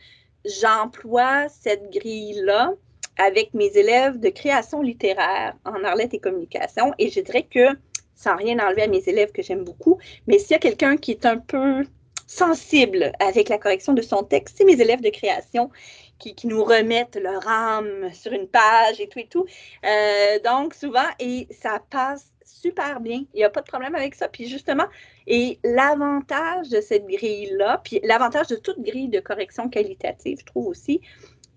[0.44, 2.72] j'emploie cette grille-là
[3.18, 7.76] avec mes élèves de création littéraire en Arlette et communication, et je dirais que
[8.14, 11.12] sans rien enlever à mes élèves que j'aime beaucoup, mais s'il y a quelqu'un qui
[11.12, 11.84] est un peu
[12.26, 14.56] sensible avec la correction de son texte.
[14.58, 15.70] C'est mes élèves de création
[16.18, 19.46] qui, nous remettent leur âme sur une page et tout et tout.
[19.84, 23.24] Euh, donc, souvent, et ça passe super bien.
[23.34, 24.28] Il n'y a pas de problème avec ça.
[24.28, 24.86] Puis justement,
[25.26, 30.66] et l'avantage de cette grille-là, puis l'avantage de toute grille de correction qualitative, je trouve
[30.66, 31.00] aussi,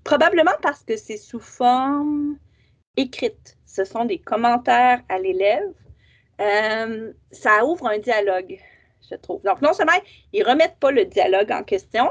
[0.04, 2.38] probablement parce que c'est sous forme
[2.98, 3.58] écrite.
[3.66, 5.74] Ce sont des commentaires à l'élève.
[6.42, 8.60] Euh, ça ouvre un dialogue
[9.10, 9.42] je trouve.
[9.44, 9.94] Donc, non seulement
[10.34, 12.08] ils ne remettent pas le dialogue en question,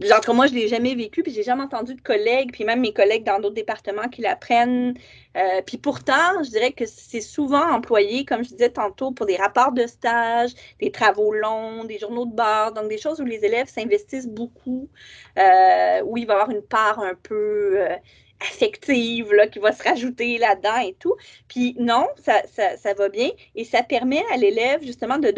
[0.00, 2.80] genre moi, je ne l'ai jamais vécu, puis j'ai jamais entendu de collègues, puis même
[2.80, 4.94] mes collègues dans d'autres départements qui l'apprennent.
[5.36, 9.36] Euh, puis pourtant, je dirais que c'est souvent employé, comme je disais tantôt, pour des
[9.36, 13.44] rapports de stage, des travaux longs, des journaux de bord, donc des choses où les
[13.44, 14.88] élèves s'investissent beaucoup,
[15.38, 17.96] euh, où il va y avoir une part un peu euh,
[18.40, 21.16] affective là, qui va se rajouter là-dedans et tout.
[21.48, 22.42] Puis non, ça,
[22.76, 25.30] ça, va bien et ça permet à l'élève justement de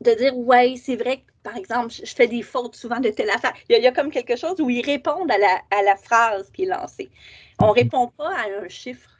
[0.00, 3.54] dire ouais, c'est vrai que par exemple, je fais des fautes souvent de telle affaire.
[3.68, 6.64] Il y a, comme quelque chose où ils répondent à la, à la phrase qui
[6.64, 7.10] est lancée.
[7.58, 9.19] On ne répond pas à un chiffre.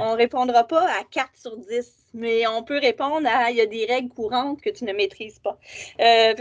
[0.00, 3.60] On ne répondra pas à 4 sur 10 mais on peut répondre à il y
[3.60, 5.58] a des règles courantes que tu ne maîtrises pas.
[6.00, 6.34] Euh,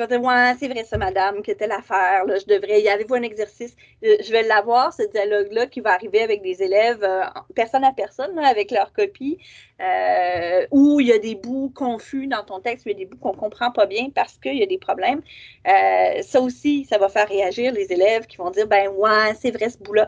[0.59, 3.75] c'est vrai ça, madame, que telle affaire, là, je devrais, y avez-vous un exercice?
[4.03, 7.23] Euh, je vais l'avoir, ce dialogue-là, qui va arriver avec des élèves, euh,
[7.55, 9.37] personne à personne, avec leur copie,
[9.81, 13.05] euh, où il y a des bouts confus dans ton texte, il y a des
[13.05, 15.21] bouts qu'on ne comprend pas bien parce qu'il y a des problèmes.
[16.21, 19.69] ça aussi, ça va faire réagir les élèves qui vont dire, ben ouais, c'est vrai
[19.69, 20.07] ce bout-là.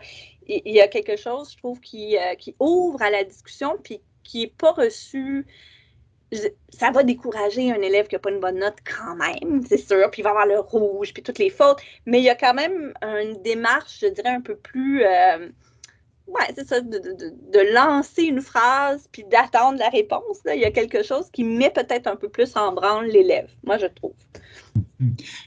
[0.51, 4.39] Il y a quelque chose, je trouve, qui, qui ouvre à la discussion, puis qui
[4.39, 5.45] n'est pas reçu,
[6.69, 10.09] ça va décourager un élève qui n'a pas une bonne note quand même, c'est sûr,
[10.11, 12.53] puis il va avoir le rouge, puis toutes les fautes, mais il y a quand
[12.53, 15.03] même une démarche, je dirais, un peu plus...
[15.03, 15.49] Euh,
[16.27, 20.39] ouais, c'est ça, de, lancer une phrase puis d'attendre la réponse.
[20.45, 23.77] Il y a quelque chose qui met peut-être un peu plus en branle l'élève, moi
[23.77, 24.13] je trouve.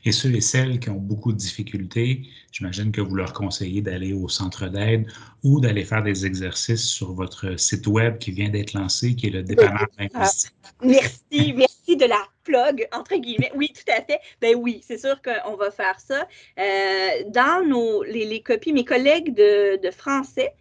[0.04, 4.12] Et ceux et celles qui ont beaucoup de difficultés, j'imagine que vous leur conseillez d'aller
[4.12, 5.06] au centre d'aide
[5.42, 9.30] ou d'aller faire des exercices sur votre site web qui vient d'être lancé, qui est
[9.30, 10.52] le dépanneur linguistique.
[10.82, 13.52] Merci, merci de la plug, entre guillemets.
[13.54, 14.20] Oui, tout à fait.
[14.40, 16.26] Ben oui, c'est sûr qu'on va faire ça.
[16.58, 20.54] Euh, dans nos, les, copies, mes collègues de, de français,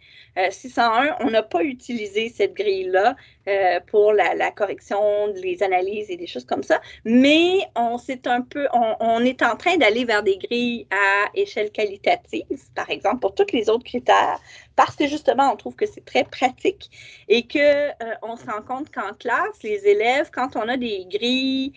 [0.50, 3.16] 601, euh, on n'a pas utilisé cette grille-là
[3.48, 8.40] euh, pour la, correction, les analyses et des choses comme ça, mais on, est un
[8.40, 8.81] peu, on,
[9.24, 13.68] est en train d'aller vers des grilles à échelle qualitative, par exemple, pour tous les
[13.68, 14.40] autres critères,
[14.76, 16.90] parce que justement, on trouve que c'est très pratique
[17.28, 21.72] et qu'on euh, se rend compte qu'en classe, les élèves, quand on a des grilles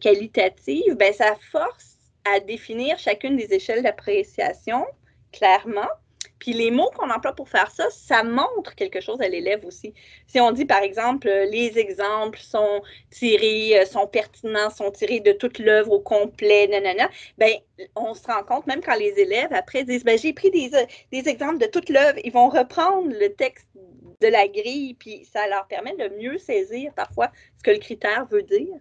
[0.00, 4.84] qualitatives, ben, ça force à définir chacune des échelles d'appréciation
[5.32, 5.88] clairement
[6.42, 9.94] puis les mots qu'on emploie pour faire ça, ça montre quelque chose à l'élève aussi.
[10.26, 15.20] Si on dit, par exemple, euh, les exemples sont tirés, euh, sont pertinents, sont tirés
[15.20, 17.52] de toute l'œuvre au complet, nanana, ben,
[17.96, 20.84] on se rend compte, même quand les élèves, après, disent, ben, j'ai pris des, euh,
[21.10, 23.66] des exemples de toute l'œuvre, ils vont reprendre le texte
[24.20, 28.24] de la grille, puis ça leur permet de mieux saisir parfois ce que le critère
[28.30, 28.76] veut dire.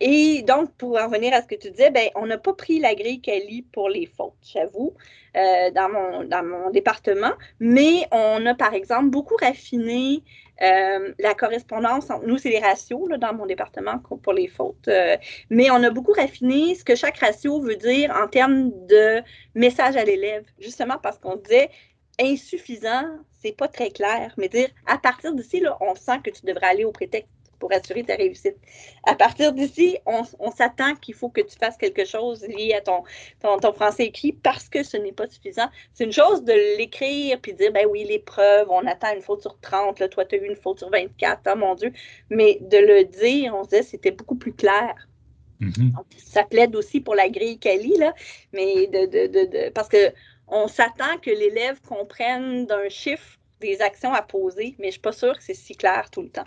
[0.00, 2.78] et donc, pour en revenir à ce que tu disais, ben, on n'a pas pris
[2.78, 4.94] la grille Cali pour les fautes, j'avoue.
[5.38, 10.24] Euh, dans, mon, dans mon département, mais on a par exemple beaucoup raffiné
[10.62, 15.16] euh, la correspondance entre nous, c'est les ratios dans mon département pour les fautes, euh,
[15.50, 19.22] mais on a beaucoup raffiné ce que chaque ratio veut dire en termes de
[19.54, 21.70] message à l'élève, justement parce qu'on disait
[22.20, 23.04] insuffisant,
[23.40, 26.84] c'est pas très clair, mais dire à partir d'ici, on sent que tu devrais aller
[26.84, 28.56] au prétexte pour assurer ta réussite.
[29.04, 33.02] À partir d'ici, on, s'attend qu'il faut que tu fasses quelque chose lié à ton,
[33.40, 35.68] ton, français écrit parce que ce n'est pas suffisant.
[35.92, 39.42] C'est une chose de l'écrire puis de dire, ben oui, l'épreuve, on attend une faute
[39.42, 41.92] sur 30, là, toi, tu as eu une faute sur 24, oh mon Dieu.
[42.30, 44.94] Mais de le dire, on se disait, c'était beaucoup plus clair.
[45.60, 45.92] Mm-hmm.
[46.18, 48.14] ça plaide aussi pour la grille Cali, là,
[48.52, 54.22] mais de, de, de, parce qu'on s'attend que l'élève comprenne d'un chiffre des actions à
[54.22, 56.46] poser, mais je ne suis pas sûre que c'est si clair tout le temps.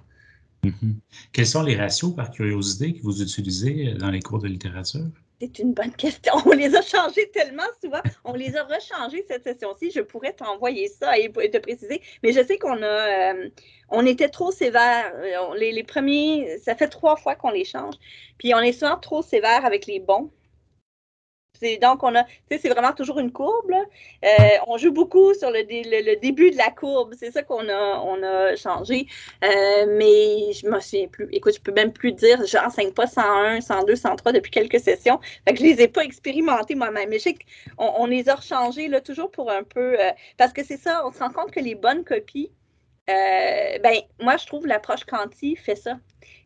[0.63, 0.93] Mm-hmm.
[1.34, 5.06] Quels sont les ratios, par curiosité, que vous utilisez euh, dans les cours de littérature?
[5.41, 6.34] C'est une bonne question.
[6.45, 8.02] On les a changés tellement souvent.
[8.24, 9.91] On les a rechangés cette session-ci.
[9.91, 12.02] Je pourrais t'envoyer ça et te préciser.
[12.21, 13.50] Mais je sais qu'on a, euh,
[13.89, 15.12] on était trop sévère.
[15.15, 17.95] Euh, les, les, premiers, ça fait trois fois qu'on les change.
[18.38, 20.30] Puis on est souvent trop sévère avec les bons
[21.82, 23.71] donc, on a, c'est vraiment toujours une courbe.
[23.71, 24.28] Euh,
[24.67, 25.63] on joue beaucoup sur le,
[26.19, 27.13] début de la courbe.
[27.17, 29.08] C'est ça qu'on a, on a changé.
[29.43, 31.28] Euh, mais je me souviens plus.
[31.32, 35.19] Écoute, je peux même plus dire, je n'enseigne pas 101, 102, 103 depuis quelques sessions.
[35.47, 37.10] Fait que je les ai pas expérimentés moi-même.
[37.10, 37.34] Mais je sais
[37.78, 40.00] qu'on on les a rechangés là, toujours pour un peu.
[40.00, 42.52] Euh, parce que c'est ça, on se rend compte que les bonnes copies,
[43.84, 45.97] ben, moi, je trouve l'approche quanti fait ça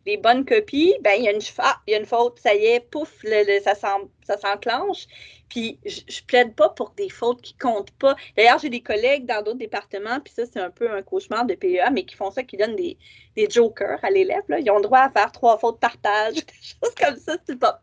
[0.06, 2.66] les bonnes copies, ben, il y a une, ah, y a une faute, ça y
[2.66, 5.08] est, pouf, le, ça s'enclenche.
[5.50, 8.16] Puis je, ne plaide pas pour des fautes qui comptent pas.
[8.36, 11.56] D'ailleurs, j'ai des collègues dans d'autres départements, puis ça, c'est un peu un cauchemar de
[11.56, 12.98] PEA, mais qui font ça, qui donnent des,
[13.36, 14.44] des jokers à l'élève.
[14.50, 17.38] Ils ont le droit à faire trois fautes par page, des choses comme ça.
[17.46, 17.82] C'est pas.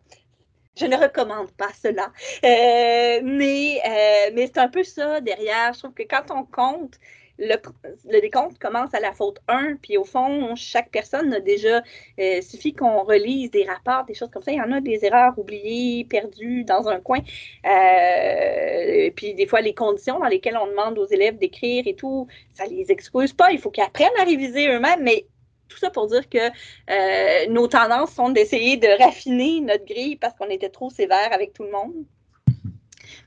[0.75, 2.11] Je ne recommande pas cela.
[2.45, 5.75] Euh, mais euh, mais c'est un peu ça derrière.
[5.75, 6.99] Je trouve que quand on compte,
[7.39, 11.83] le, décompte commence à la faute 1, puis au fond, chaque personne a déjà,
[12.19, 14.53] euh, suffit qu'on relise des rapports, des choses comme ça.
[14.53, 17.21] Il y en a des erreurs oubliées, perdues dans un coin.
[17.67, 22.27] Euh, puis des fois, les conditions dans lesquelles on demande aux élèves d'écrire et tout,
[22.55, 23.51] ça les excuse pas.
[23.53, 25.27] Il faut qu'ils apprennent à réviser eux-mêmes, mais
[25.69, 30.35] tout ça pour dire que euh, nos tendances sont d'essayer de raffiner notre grille parce
[30.35, 32.05] qu'on était trop sévère avec tout le monde.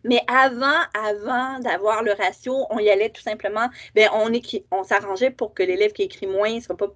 [0.06, 4.32] Mais avant, avant d'avoir le ratio, on y allait tout simplement, bien, on,
[4.72, 6.94] on s'arrangeait pour que l'élève qui écrit moins ne soit pas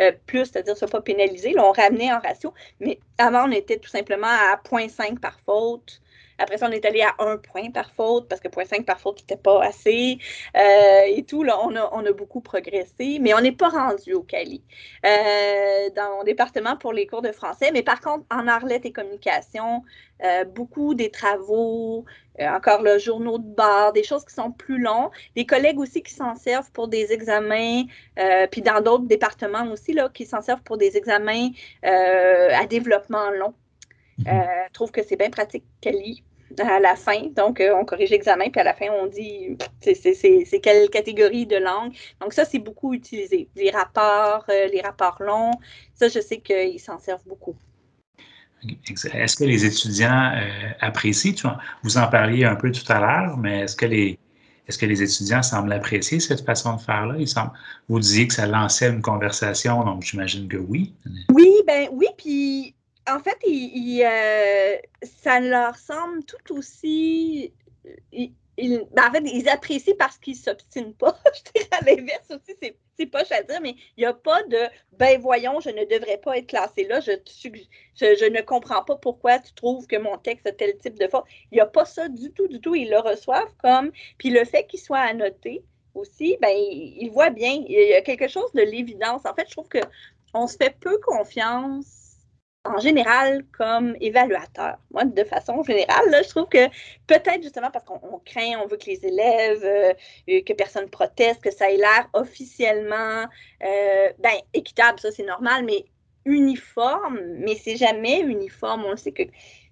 [0.00, 1.54] euh, plus, c'est-à-dire ne soit pas pénalisé.
[1.58, 2.52] On ramenait en ratio.
[2.80, 6.00] Mais avant, on était tout simplement à 0.5 par faute.
[6.40, 9.20] Après ça, on est allé à un point par faute parce que 0.5 par faute
[9.20, 10.18] n'était pas assez.
[10.56, 14.14] Euh, et tout, là, on a, on a beaucoup progressé, mais on n'est pas rendu
[14.14, 14.62] au Cali
[15.04, 17.70] euh, dans mon département pour les cours de français.
[17.72, 19.82] Mais par contre, en Arlette et communication,
[20.54, 22.04] beaucoup des travaux,
[22.40, 25.10] encore le journaux de bord, des choses qui sont plus longs.
[25.36, 27.84] Des collègues aussi qui s'en servent pour des examens,
[28.50, 31.48] puis dans d'autres départements aussi, là, qui s'en servent pour des examens
[31.82, 33.54] à développement long.
[34.18, 34.42] Je mhm.
[34.72, 36.22] trouve que c'est bien pratique, Cali
[36.58, 37.26] à la fin.
[37.36, 41.56] Donc, euh, on corrige l'examen, puis à la fin, on dit c'est quelle catégorie de
[41.56, 41.92] langue.
[42.20, 43.48] Donc, ça, c'est beaucoup utilisé.
[43.56, 45.52] Les rapports, euh, les rapports longs,
[45.94, 47.56] ça, je sais qu'ils s'en servent beaucoup.
[49.14, 53.60] Est-ce que les étudiants euh, apprécient, vous en parliez un peu tout à l'heure, mais
[53.60, 54.18] est-ce que les
[54.66, 57.16] est-ce que les étudiants semblent apprécier cette façon de faire-là?
[57.88, 60.92] Vous disiez que ça lançait une conversation, donc j'imagine que oui.
[61.32, 62.74] Oui, ben oui, puis
[63.10, 64.76] en fait, euh,
[65.22, 67.50] ça leur semble tout aussi.
[68.58, 71.16] Ben, en fait, ils apprécient parce qu'ils ne s'obstinent pas.
[71.34, 72.56] je dirais à l'inverse aussi,
[72.98, 74.58] c'est poche à dire, mais il n'y a pas de
[74.92, 77.12] ben voyons, je ne devrais pas être classé là, je,
[77.94, 81.24] je, ne comprends pas pourquoi tu trouves que mon texte a tel type de faute.
[81.52, 82.74] Il n'y a pas ça du tout, du tout.
[82.74, 83.92] Ils le reçoivent comme.
[84.18, 87.62] Puis le fait qu'il soit annoté aussi, ben, ils voient bien.
[87.68, 89.24] Il y a quelque chose de l'évidence.
[89.24, 91.97] En fait, je trouve qu'on se fait peu confiance
[92.68, 94.76] en général comme évaluateur.
[94.90, 96.66] Moi, de façon générale, je trouve que
[97.06, 99.92] peut-être justement parce qu'on craint, on veut que les élèves, euh,
[100.28, 103.24] euh, que personne proteste, que ça ait l'air officiellement
[103.62, 105.86] euh, ben, équitable, ça c'est normal, mais
[106.24, 108.84] uniforme, mais c'est jamais uniforme.
[108.84, 109.22] On sait que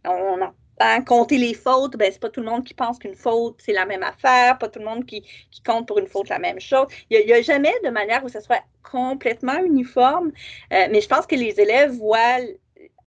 [0.04, 3.60] on a hein, les fautes, ben, c'est pas tout le monde qui pense qu'une faute,
[3.64, 5.24] c'est la même affaire, pas tout le monde qui,
[5.66, 6.86] compte pour une faute la même chose.
[7.10, 10.30] Il n'y a, jamais de manière où ça soit complètement uniforme,
[10.70, 12.38] mais je pense que les élèves voient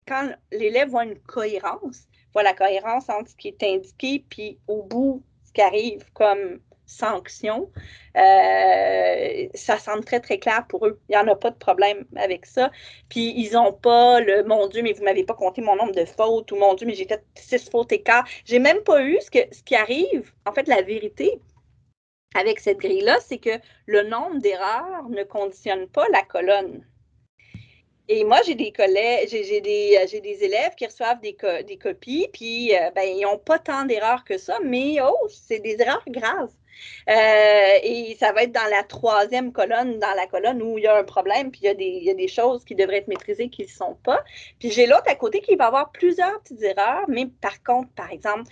[0.08, 4.82] quand l'élève voit une cohérence, voit la cohérence entre ce qui est indiqué, puis au
[4.82, 7.70] bout, ce qui arrive comme sanction,
[8.16, 10.98] euh, ça semble très, très clair pour eux.
[11.08, 12.70] Il n'y en a pas de problème avec ça.
[13.10, 15.92] Puis ils n'ont pas le mon Dieu, mais vous ne m'avez pas compté mon nombre
[15.92, 18.26] de fautes ou mon Dieu, mais j'ai fait six fautes écart.
[18.44, 20.32] J'ai même pas eu ce, que, ce qui arrive.
[20.46, 21.40] En fait, la vérité
[22.34, 26.84] avec cette grille-là, c'est que le nombre d'erreurs ne conditionne pas la colonne.
[28.08, 31.34] Et moi, j'ai des collègues, j'ai des, euh, élèves qui reçoivent des,
[31.76, 35.76] copies, puis euh, ben, ils n'ont pas tant d'erreurs que ça, mais oh, c'est des
[35.80, 36.52] erreurs graves.
[37.08, 40.96] et ça va être dans la troisième colonne, dans la colonne où il y a
[40.96, 43.08] un problème, puis il y a des, il y a des choses qui devraient être
[43.08, 44.24] maîtrisées qui ne sont pas.
[44.58, 48.10] Puis j'ai l'autre à côté qui va avoir plusieurs petites erreurs, mais par contre, par
[48.10, 48.50] exemple,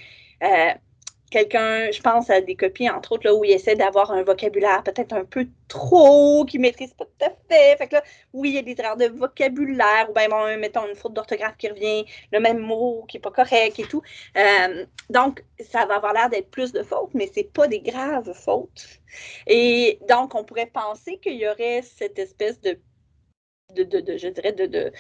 [1.36, 5.12] quelqu'un, je pense à des copies, entre autres, où il essaie d'avoir un vocabulaire peut-être
[5.12, 7.76] un peu trop, qu'il ne maîtrise pas tout à fait.
[7.76, 10.88] Fait que là, oui, il y a des erreurs de vocabulaire, ou bien, bon, mettons,
[10.88, 14.00] une faute d'orthographe qui revient, le même mot qui n'est pas correct et tout.
[14.38, 17.80] Euh, donc, ça va avoir l'air d'être plus de fautes, mais ce n'est pas des
[17.80, 19.00] graves fautes.
[19.46, 22.78] Et donc, on pourrait penser qu'il y aurait cette espèce de,
[23.74, 24.90] de, de je dirais, de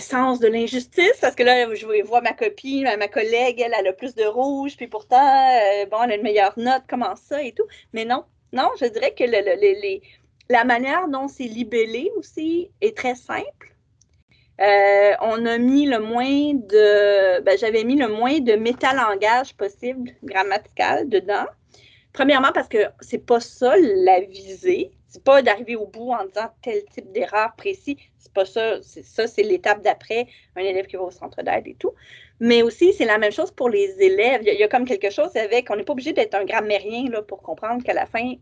[0.00, 3.92] sens de l'injustice, parce que là, je vois ma copine, ma collègue, elle, elle a
[3.92, 7.52] plus de rouge, puis pourtant, euh, bon, elle a une meilleure note, comment ça et
[7.52, 7.66] tout.
[7.92, 9.24] Mais non, non, je dirais que
[10.48, 13.76] la manière dont c'est libellé aussi est très simple.
[14.58, 20.12] Euh, on a mis le moins de, ben, j'avais mis le moins de métalangage possible
[20.22, 21.44] grammatical dedans.
[22.16, 24.90] Premièrement, parce que c'est pas ça la visée.
[25.06, 27.98] C'est pas d'arriver au bout en disant tel type d'erreur précis.
[28.16, 28.80] C'est pas ça.
[28.82, 30.26] Ça, c'est l'étape d'après,
[30.56, 31.92] un élève qui va au centre d'aide et tout.
[32.40, 34.40] Mais aussi, c'est la même chose pour les élèves.
[34.40, 36.34] Il y, a, il y a comme quelque chose avec, on n'est pas obligé d'être
[36.34, 38.32] un grammairien là, pour comprendre qu'à la fin,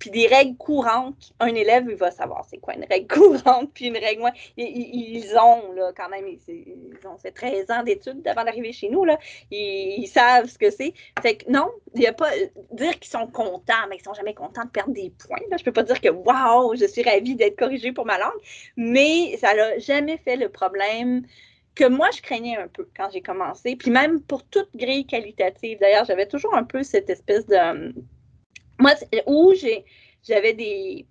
[0.00, 1.32] puis des règles courantes.
[1.38, 4.20] Un élève, il va savoir c'est quoi une règle courante, puis une règle.
[4.20, 8.88] Moi, ils, ont là, quand même, ils, ont fait 13 ans d'études avant d'arriver chez
[8.88, 9.04] nous.
[9.04, 9.18] Là.
[9.52, 10.94] Ils, savent ce que c'est.
[11.22, 12.30] Fait que non, il n'y a pas.
[12.72, 15.38] Dire qu'ils sont contents, mais ils sont jamais contents de perdre des points.
[15.50, 15.56] Là.
[15.58, 18.40] Je ne peux pas dire que waouh, je suis ravie d'être corrigée pour ma langue,
[18.76, 21.22] mais ça n'a jamais fait le problème
[21.74, 23.76] que moi, je craignais un peu quand j'ai commencé.
[23.76, 27.94] Puis même pour toute grille qualitative, d'ailleurs, j'avais toujours un peu cette espèce de
[28.80, 28.92] moi,
[29.26, 29.52] où
[30.26, 31.06] j'avais des,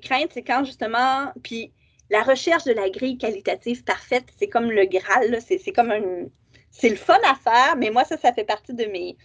[0.00, 1.72] craintes, c'est quand justement, puis
[2.10, 6.26] la recherche de la grille qualitative parfaite, c'est comme le Graal, c'est comme un.
[6.72, 9.16] C'est le fun à faire, mais moi, ça, ça fait partie de mes,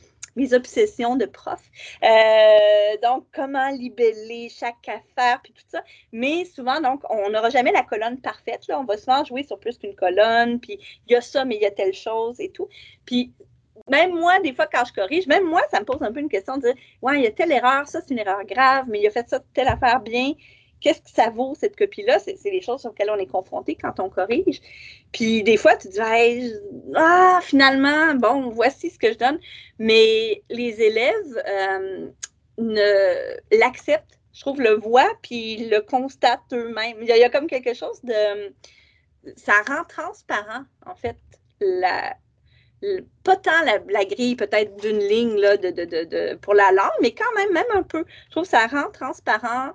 [0.54, 1.62] obsessions de prof.
[2.04, 5.84] Euh, donc, comment libeller chaque affaire, puis tout ça.
[6.12, 8.68] Mais souvent, donc, on n'aura jamais la colonne parfaite.
[8.68, 8.80] Là.
[8.80, 11.62] On va souvent jouer sur plus qu'une colonne, puis il y a ça, mais il
[11.62, 12.68] y a telle chose et tout.
[13.06, 13.32] Puis
[13.90, 16.30] même moi, des fois, quand je corrige, même moi, ça me pose un peu une
[16.30, 19.00] question de dire Ouais, il y a telle erreur, ça, c'est une erreur grave, mais
[19.00, 20.34] il a fait ça, telle affaire bien.
[20.82, 22.20] Qu'est-ce que ça vaut, cette copie-là?
[22.20, 24.62] C'est les choses sur lesquelles on est confronté quand on corrige.
[25.12, 26.00] Puis des fois, tu dis
[26.96, 29.40] Ah, finalement, bon, voici ce que je donne.
[29.80, 32.08] Mais les élèves euh,
[32.58, 36.98] ne l'acceptent, je trouve, le voient, puis le constatent eux-mêmes.
[37.02, 38.54] Il, il y a comme quelque chose de.
[39.38, 41.18] Ça rend transparent, en fait,
[41.60, 42.16] la,
[43.24, 47.54] pas tant la, grille peut-être d'une ligne là, de, pour la langue, mais quand même,
[47.54, 48.06] même un peu.
[48.26, 49.74] Je trouve que ça rend transparent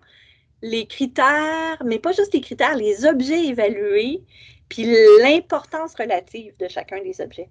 [0.63, 4.23] les critères, mais pas juste les critères, les objets évalués,
[4.69, 4.87] puis
[5.23, 7.49] l'importance relative de chacun des objets.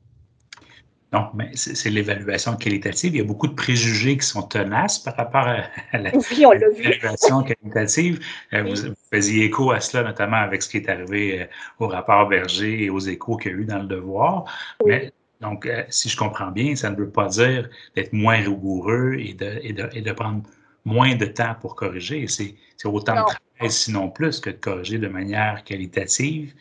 [1.11, 3.15] Non, mais c'est l'évaluation qualitative.
[3.15, 8.19] Il y a beaucoup de préjugés qui sont tenaces par rapport à, l'évaluation qualitative.
[8.53, 11.45] Euh, vous, faisiez écho à cela, notamment avec ce qui est arrivé euh,
[11.79, 14.45] au rapport Berger et aux échos qu'il y a eu dans le devoir.
[14.85, 19.15] Mais donc, euh, si je comprends bien, ça ne veut pas dire d'être moins rigoureux
[19.17, 20.43] et de, et, de, et de, prendre
[20.83, 22.27] moins de temps pour corriger.
[22.27, 26.53] C'est autant de travail, sinon plus, que de corriger de manière qualitative.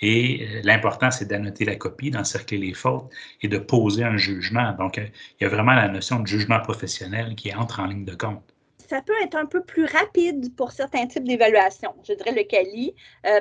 [0.00, 3.08] Et euh, l'important, c'est d'annoter la copie, d'encercler les fautes
[3.40, 4.72] et de poser un jugement.
[4.72, 5.06] Donc, euh,
[5.40, 8.42] il y a vraiment la notion de jugement professionnel qui entre en ligne de compte
[8.86, 11.94] ça peut être un peu plus rapide pour certains types d'évaluation.
[12.06, 12.94] Je dirais le CALI,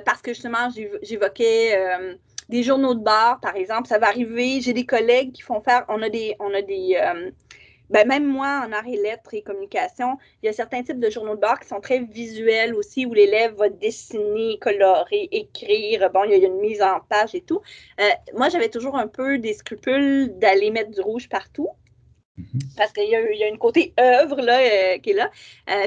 [0.06, 0.70] parce que justement,
[1.02, 2.18] j'évoquais
[2.50, 4.62] des journaux de bord, par exemple, ça va arriver.
[4.62, 7.32] J'ai des collègues qui font faire, on a des, on a des, euh,
[7.90, 11.10] ben même moi en arts et lettres et communication, il y a certains types de
[11.10, 16.10] journaux de bord qui sont très visuels aussi, où l'élève va dessiner, colorer, écrire.
[16.12, 17.62] Bon, il y a une mise en page et tout.
[18.00, 21.70] Euh, moi, j'avais toujours un peu des scrupules d'aller mettre du rouge partout.
[22.40, 22.76] Mm-hmm.
[22.78, 25.30] Parce qu'il y, a une côté œuvre là, euh, qui est là.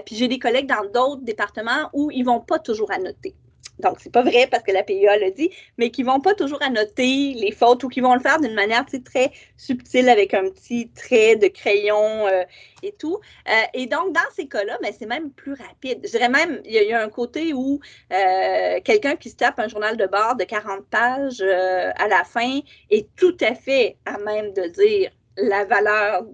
[0.04, 3.34] puis j'ai des collègues dans d'autres départements où ils ne vont pas toujours annoter
[3.78, 6.62] donc c'est pas vrai parce que la PIA l'a dit, mais qui vont pas toujours
[6.62, 10.88] annoter les fautes ou qui vont le faire d'une manière très subtile avec un petit
[10.90, 12.44] trait de crayon euh,
[12.82, 13.18] et tout.
[13.48, 16.00] Euh, et donc, dans ces cas-là, ben, c'est même plus rapide.
[16.04, 17.80] Je dirais même, il y, a un côté où
[18.12, 22.60] euh, quelqu'un qui se tape un journal de bord de 40 pages à la fin
[22.90, 26.24] est tout à fait à même de dire la valeur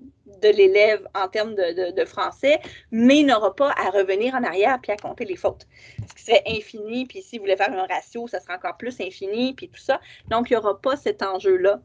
[0.41, 4.97] de l'élève en termes de, français, mais n'aura pas à revenir en arrière puis à
[4.97, 5.67] compter les fautes.
[6.09, 9.55] Ce qui serait infini, puis s'il voulait faire un ratio, ça serait encore plus infini,
[9.55, 10.01] puis tout ça.
[10.29, 11.81] Donc, il n'y aura pas cet enjeu-là.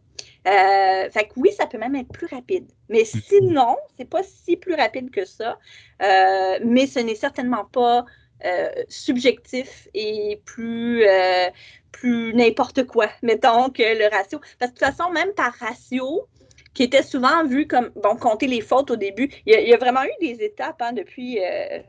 [0.48, 2.68] Euh, fait que oui, ça peut même être plus rapide.
[2.90, 3.24] Mais mm-hmm.
[3.24, 5.60] sinon, c'est pas si plus rapide que ça.
[6.02, 8.06] Euh, mais ce n'est certainement pas
[8.46, 11.06] euh, subjectif et plus,
[11.92, 14.40] plus n'importe quoi, mettons, que le ratio.
[14.60, 16.28] Parce que de toute façon, même par ratio,
[16.78, 19.32] qui était souvent vu comme, bon, compter les fautes au début.
[19.48, 21.80] Il y a, vraiment eu des étapes hein, depuis, euh,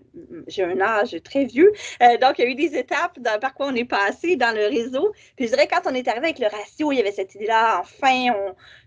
[0.47, 1.71] j'ai un âge très vieux,
[2.03, 4.67] euh, donc il y a eu des étapes par quoi on est passé dans le
[4.67, 5.13] réseau.
[5.37, 7.81] Puis je dirais, quand on est arrivé avec le ratio, il y avait cette idée-là,
[7.81, 8.29] enfin,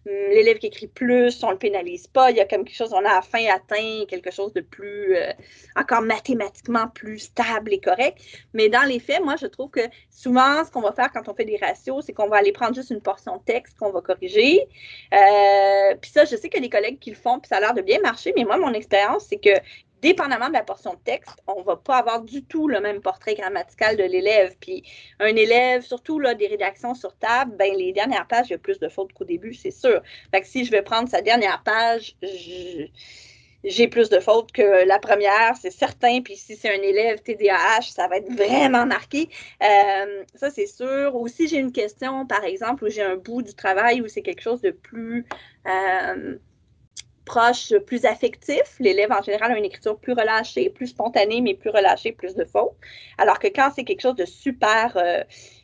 [0.05, 2.93] l'élève qui écrit plus, on ne le pénalise pas, il y a comme quelque chose,
[2.93, 5.31] on a enfin atteint quelque chose de plus, euh,
[5.75, 8.19] encore mathématiquement plus stable et correct.
[8.53, 11.33] Mais dans les faits, moi, je trouve que souvent, ce qu'on va faire quand on
[11.33, 14.01] fait des ratios, c'est qu'on va aller prendre juste une portion de texte qu'on va
[14.01, 14.67] corriger.
[15.13, 17.73] Euh, puis ça, je sais a des collègues qui le font, puis ça a l'air
[17.73, 19.51] de bien marcher, mais moi, mon expérience, c'est que
[20.01, 23.01] dépendamment de la portion de texte, on ne va pas avoir du tout le même
[23.01, 24.55] portrait grammatical de l'élève.
[24.59, 24.83] Puis
[25.19, 28.59] un élève, surtout là, des rédactions sur table, ben, les dernières pages, il y a
[28.59, 30.01] plus de fautes qu'au début, c'est sûr.
[30.31, 32.15] Fait que si je vais prendre sa dernière page,
[33.63, 36.21] j'ai plus de fautes que la première, c'est certain.
[36.21, 39.29] Puis si c'est un élève TDAH, ça va être vraiment marqué.
[39.61, 41.15] Euh, ça, c'est sûr.
[41.15, 44.23] Ou si j'ai une question, par exemple, où j'ai un bout du travail où c'est
[44.23, 45.25] quelque chose de plus...
[45.67, 46.37] Euh,
[47.25, 48.75] proche, plus affectif.
[48.79, 52.45] L'élève, en général, a une écriture plus relâchée, plus spontanée, mais plus relâchée, plus de
[52.45, 52.75] fautes.
[53.17, 55.23] Alors que quand c'est quelque chose de super, euh,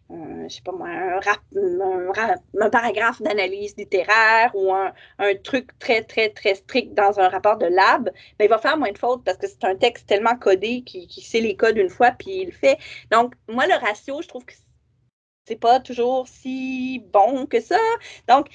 [0.10, 4.94] euh, je sais pas moi, un, rap, un, paragraphe d'analyse littéraire ou un,
[5.44, 8.06] truc très, très, très strict dans un rapport de lab,
[8.40, 11.08] ben, il va faire moins de fautes parce que c'est un texte tellement codé qui,
[11.08, 12.78] qui sait les codes une fois, puis il le fait.
[13.12, 14.67] Donc, moi, le ratio, je trouve que c'est
[15.56, 17.80] pas toujours si bon que ça.
[18.28, 18.48] Donc,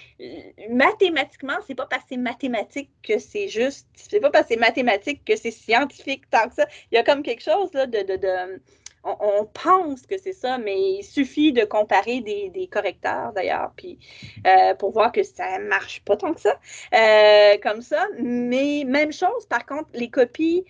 [0.71, 4.61] mathématiquement, c'est pas parce que c'est mathématique que c'est juste, c'est pas parce que c'est
[4.61, 6.67] mathématique que c'est scientifique tant que ça.
[6.91, 8.61] Il y a comme quelque chose là, de, de, de
[9.05, 13.99] on, pense que c'est ça, mais il suffit de comparer des, des correcteurs d'ailleurs, puis
[14.47, 16.59] euh, pour voir que ça marche pas tant que ça,
[16.95, 18.07] euh, comme ça.
[18.19, 20.65] Mais même chose, par contre, les copies,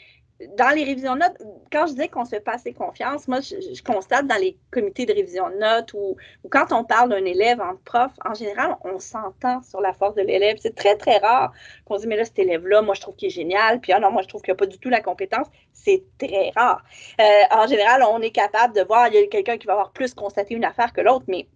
[0.57, 1.37] dans les révisions de notes,
[1.71, 5.07] quand je dis qu'on se fait pas assez confiance, moi, je, constate dans les comités
[5.07, 6.17] de révision de notes ou,
[6.51, 10.23] quand on parle d'un élève en prof, en général, on s'entend sur la force de
[10.23, 10.57] l'élève.
[10.61, 11.53] C'est très, très rare
[11.85, 14.01] qu'on se dise, mais là, cet élève-là, moi, je trouve qu'il est génial, puis ah
[14.01, 15.47] non, moi, je trouve qu'il n'a pas du tout la compétence.
[15.73, 16.83] C'est très rare.
[17.21, 19.93] Euh, en général, on est capable de voir, il y a quelqu'un qui va avoir
[19.93, 21.47] plus constaté une affaire que l'autre, mais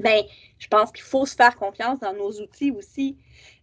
[0.00, 0.22] ben,
[0.58, 3.16] je pense qu'il faut se faire confiance dans nos outils aussi.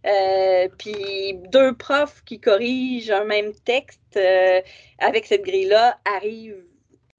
[0.06, 4.60] Euh, puis deux profs qui corrigent un même texte euh,
[4.98, 6.64] avec cette grille-là arrivent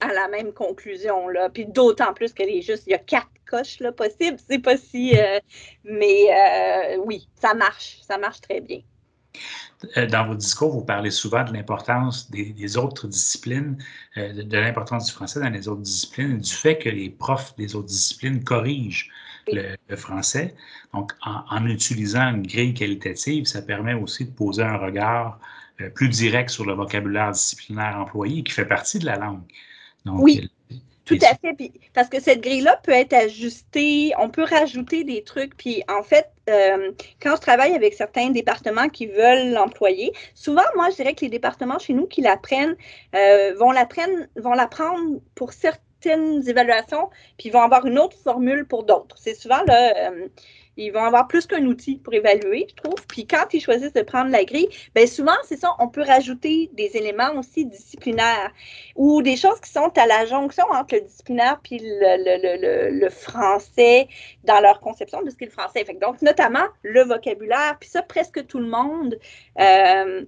[0.00, 1.28] à la même conclusion.
[1.28, 1.50] Là.
[1.50, 4.38] Puis d'autant plus qu'elle est juste, il y a quatre coches là, possibles.
[4.48, 5.16] C'est pas si.
[5.18, 5.38] Euh,
[5.84, 7.98] mais oui, ça marche.
[8.02, 8.80] Ça marche très bien.
[10.10, 13.78] Dans vos discours, vous parlez souvent de l'importance des, autres disciplines,
[14.16, 17.88] de, l'importance du français dans les autres disciplines, du fait que les profs des autres
[17.88, 19.08] disciplines corrigent
[19.46, 20.54] le, français.
[20.92, 25.40] Donc, en, utilisant une grille qualitative, ça permet aussi de poser un regard
[25.80, 29.42] euh, plus direct sur le vocabulaire disciplinaire employé qui fait partie de la langue.
[30.06, 30.50] oui.
[31.10, 31.72] Tout à fait.
[31.92, 35.56] parce que cette grille-là peut être ajustée, on peut rajouter des trucs.
[35.56, 40.90] Puis en fait, euh, quand je travaille avec certains départements qui veulent l'employer, souvent, moi,
[40.90, 42.76] je dirais que les départements chez nous qui l'apprennent
[43.16, 48.66] euh, vont l'apprendre, vont l'apprendre pour certains certaines évaluations, puis vont avoir une autre formule
[48.66, 49.16] pour d'autres.
[49.18, 50.28] C'est souvent là, euh,
[50.76, 53.06] ils vont avoir plus qu'un outil pour évaluer, je trouve.
[53.06, 56.70] Puis quand ils choisissent de prendre la grille, bien souvent, c'est ça, on peut rajouter
[56.72, 58.52] des éléments aussi disciplinaires
[58.96, 64.08] ou des choses qui sont à la jonction entre le disciplinaire puis le, le, français
[64.44, 65.84] dans leur conception de ce qu'est le français.
[66.00, 69.18] Donc, notamment le vocabulaire, puis ça, presque tout le monde.
[69.58, 70.24] Euh,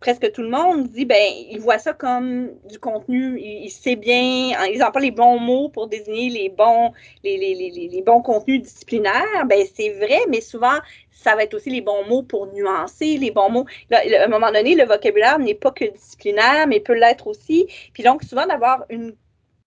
[0.00, 4.52] presque tout le monde dit, ben, il voit ça comme du contenu, il, sait bien,
[4.66, 6.92] ils n'ont pas les bons mots pour désigner les bons,
[7.24, 9.46] les, les, les, les bons contenus disciplinaires.
[9.46, 10.78] Ben, c'est vrai, mais souvent,
[11.10, 13.66] ça va être aussi les bons mots pour nuancer les bons mots.
[13.90, 17.66] à un moment donné, le vocabulaire n'est pas que disciplinaire, mais peut l'être aussi.
[17.92, 19.14] Puis donc, souvent, d'avoir une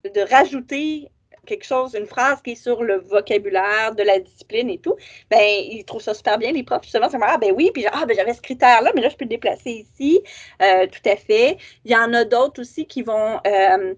[0.04, 1.10] de rajouter
[1.48, 4.94] quelque chose, une phrase qui est sur le vocabulaire de la discipline et tout,
[5.30, 8.04] ben, ils trouvent ça super bien, les profs, justement, c'est ah, ben oui, puis ah,
[8.06, 10.20] ben j'avais ce critère-là, mais là, je peux le déplacer ici,
[10.62, 11.56] euh, tout à fait.
[11.84, 13.94] Il y en a d'autres aussi qui vont, euh,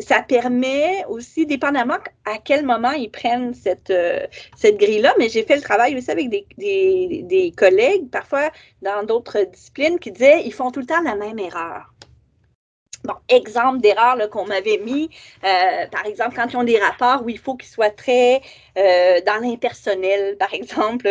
[0.00, 5.44] ça permet aussi, dépendamment à quel moment ils prennent cette, euh, cette grille-là, mais j'ai
[5.44, 8.50] fait le travail aussi avec des, des, des collègues, parfois
[8.80, 11.91] dans d'autres disciplines, qui disaient, ils font tout le temps la même erreur.
[13.04, 15.10] Bon, exemple d'erreur qu'on m'avait mis,
[15.44, 18.40] euh, par exemple, quand ils ont des rapports où il faut qu'ils soient très
[18.78, 21.08] euh, dans l'impersonnel, par exemple.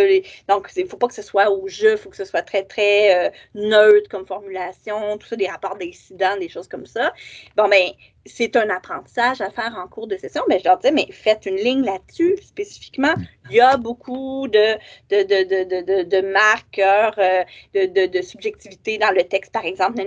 [0.47, 2.43] donc, il ne faut pas que ce soit au jeu, il faut que ce soit
[2.43, 7.11] très, très euh, neutre comme formulation, tout ça, des rapports d'incidents, des choses comme ça.
[7.57, 7.91] Bon, ben,
[8.25, 11.45] c'est un apprentissage à faire en cours de session, mais je leur disais, mais faites
[11.45, 13.13] une ligne là-dessus spécifiquement.
[13.49, 14.75] Il y a beaucoup de,
[15.09, 17.43] de, de, de marqueurs euh,
[17.73, 20.01] de, subjectivité dans le texte, par exemple.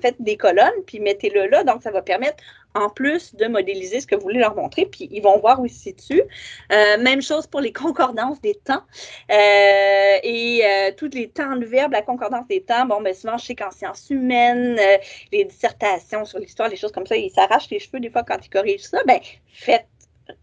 [0.00, 1.64] Faites des colonnes, puis mettez-le là.
[1.64, 2.42] Donc, ça va permettre
[2.78, 5.66] en plus de modéliser ce que vous voulez leur montrer, puis ils vont voir où
[5.66, 6.22] ils se situent.
[6.72, 8.82] Euh, même chose pour les concordances des temps.
[9.30, 13.38] Euh, et euh, tous les temps de verbe, la concordance des temps, bon, ben souvent,
[13.38, 14.78] je sais qu'en sciences humaines,
[15.32, 18.38] les dissertations sur l'histoire, les choses comme ça, ils s'arrachent les cheveux des fois quand
[18.44, 18.98] ils corrigent ça.
[19.06, 19.18] Ben,
[19.52, 19.86] faites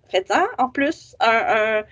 [0.09, 0.45] faites-en.
[0.57, 1.83] En plus, un,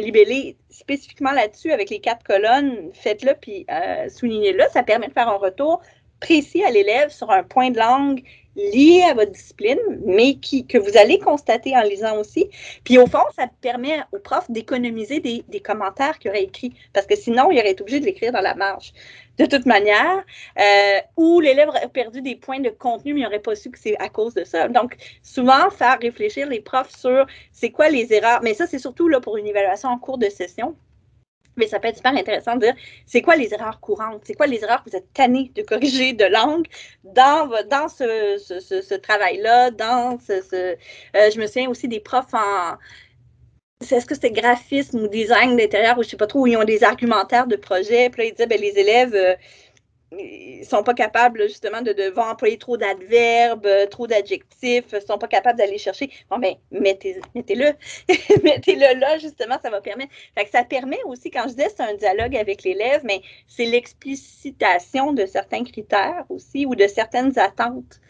[0.00, 3.66] libellé spécifiquement là-dessus avec les quatre colonnes, faites-le puis
[4.08, 4.64] soulignez-le.
[4.72, 5.82] Ça permet de faire un retour
[6.22, 8.22] précis à l'élève sur un point de langue
[8.56, 12.50] lié à votre discipline, mais qui, que vous allez constater en lisant aussi.
[12.84, 17.16] Puis au fond, ça permet au prof d'économiser des, commentaires qu'il aurait écrits, parce que
[17.16, 18.92] sinon, il aurait été obligé de l'écrire dans la marge.
[19.38, 20.24] De toute manière,
[20.58, 23.78] euh, ou l'élève aurait perdu des points de contenu, mais il n'aurait pas su que
[23.78, 24.68] c'est à cause de ça.
[24.68, 29.08] Donc, souvent, faire réfléchir les profs sur c'est quoi les erreurs, mais ça, c'est surtout
[29.08, 30.76] là, pour une évaluation en cours de session.
[31.56, 32.74] Mais ça peut être super intéressant de dire
[33.06, 36.12] c'est quoi les erreurs courantes, c'est quoi les erreurs que vous êtes tanné de corriger
[36.12, 36.66] de langue
[37.04, 40.18] dans, dans ce, ce, travail-là, dans.
[40.30, 40.76] Euh,
[41.14, 42.76] je me souviens aussi des profs en.
[43.80, 46.56] Est-ce que c'était graphisme ou design d'intérieur ou je ne sais pas trop, où ils
[46.56, 48.10] ont des argumentaires de projet.
[48.10, 49.14] Puis là, ils disaient ben, les élèves.
[49.14, 49.34] Euh,
[50.18, 55.58] ils sont pas capables justement de employer trop d'adverbes, euh, trop d'adjectifs, sont pas capables
[55.58, 56.10] d'aller chercher.
[56.30, 57.72] Bon, ben, mettez, mettez-le.
[58.42, 60.12] mettez-le là, justement, ça va permettre.
[60.36, 63.66] Fait que ça permet aussi, quand je disais c'est un dialogue avec l'élève, mais c'est
[63.66, 68.00] l'explicitation de certains critères aussi ou de certaines attentes.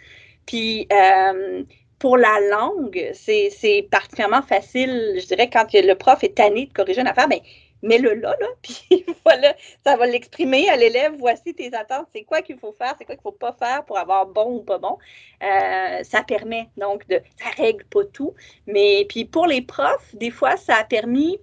[0.47, 1.63] Puis, euh,
[1.99, 7.01] pour la langue, c'est particulièrement facile, je dirais, quand le prof est tanné de corriger
[7.01, 7.39] une affaire, ben,
[7.83, 9.55] mets-le là, là, puis voilà,
[9.85, 11.15] ça va l'exprimer à l'élève.
[11.19, 13.85] Voici tes attentes, c'est quoi qu'il faut faire, c'est quoi qu'il ne faut pas faire
[13.85, 14.99] pour avoir bon ou pas bon.
[15.43, 18.35] Euh, ça permet donc de, ça règle pas tout,
[18.67, 21.39] mais puis pour les profs, des fois, ça a permis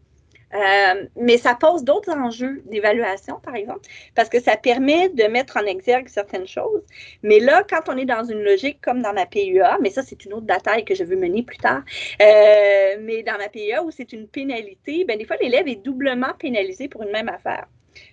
[0.54, 3.82] euh, mais ça pose d'autres enjeux d'évaluation, par exemple,
[4.16, 6.84] parce que ça permet de mettre en exergue certaines choses.
[7.24, 10.26] Mais là, quand on est dans une logique comme dans ma PUA, mais ça, c'est
[10.26, 11.84] une autre bataille que je veux mener plus tard,
[12.22, 16.34] euh, mais dans ma PUA où c'est une pénalité, ben, des fois, l'élève est doublement
[16.40, 17.68] pénalisé pour une même affaire.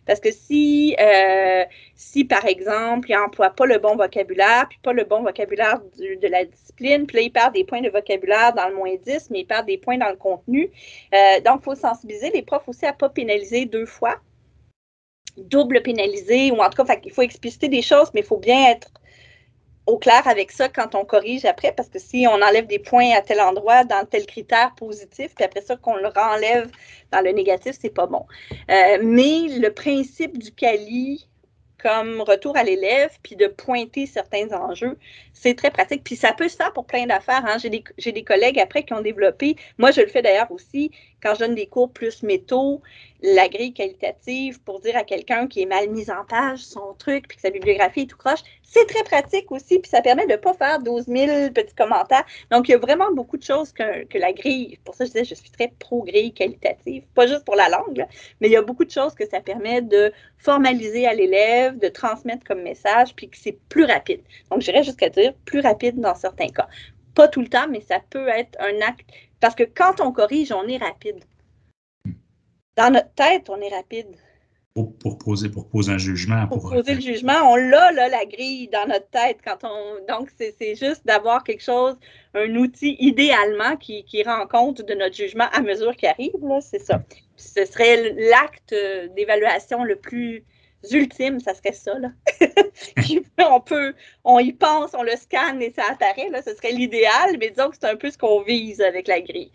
[0.07, 1.65] Parce que si, euh,
[1.95, 6.29] si par exemple, il n'emploie pas le bon vocabulaire, puis pas le bon vocabulaire de
[6.29, 9.41] la discipline, puis là, il perd des points de vocabulaire dans le moins 10, mais
[9.41, 10.71] il perd des points dans le contenu.
[11.15, 14.17] Euh, donc, il faut sensibiliser les profs aussi à ne pas pénaliser deux fois,
[15.37, 18.71] double pénaliser, ou en tout cas, il faut expliciter des choses, mais il faut bien
[18.71, 18.91] être
[19.87, 23.13] au clair avec ça quand on corrige après, parce que si on enlève des points
[23.17, 26.71] à tel endroit dans tel critère positif, puis après ça qu'on le renlève
[27.13, 28.27] dans le négatif, c'est pas bon.
[28.71, 31.29] Euh, mais le principe du CALI
[31.79, 34.99] comme retour à l'élève, puis de pointer certains enjeux,
[35.39, 36.03] c'est très pratique.
[36.03, 37.45] Puis ça peut se faire pour plein d'affaires.
[37.47, 37.59] Hein.
[37.59, 40.91] J'ai des, des, collègues après qui ont développé, moi je le fais d'ailleurs aussi,
[41.23, 42.83] quand je donne des cours plus métaux,
[43.23, 47.29] la grille qualitative pour dire à quelqu'un qui est mal mis en page son truc,
[47.29, 50.33] puis que sa bibliographie est tout croche, c'est très pratique aussi, puis ça permet de
[50.33, 52.25] ne pas faire 12 000 petits commentaires.
[52.51, 55.13] Donc, il y a vraiment beaucoup de choses que, que la grille, pour ça je
[55.13, 58.07] disais, je suis très pro-grille qualitative, pas juste pour la langue,
[58.41, 61.89] mais il y a beaucoup de choses que ça permet de formaliser à l'élève, de
[61.89, 64.21] transmettre comme message, puis que c'est plus rapide.
[64.51, 66.69] Donc, j'irais jusqu'à dire plus rapide dans certains cas.
[67.15, 69.09] Pas tout le temps, mais ça peut être un acte,
[69.41, 71.25] parce que quand on corrige, on est rapide.
[72.77, 74.09] Dans notre tête, on est rapide.
[74.75, 76.47] Pour, poser, pour poser un jugement.
[76.49, 79.39] Pour, poser le jugement, on l'a, là, la grille dans notre tête.
[79.43, 81.97] Quand on, donc, c'est juste d'avoir quelque chose,
[82.35, 87.03] un outil idéalement qui, rend compte de notre jugement à mesure qu'il arrive, c'est ça.
[87.37, 88.75] ce serait l'acte
[89.15, 90.45] d'évaluation le plus
[90.93, 91.99] ultime, ça serait ça.
[91.99, 92.11] Là.
[93.51, 97.37] on peut, on y pense, on le scanne et ça apparaît, là, ce serait l'idéal,
[97.41, 99.53] mais disons que c'est un peu ce qu'on vise avec la grille.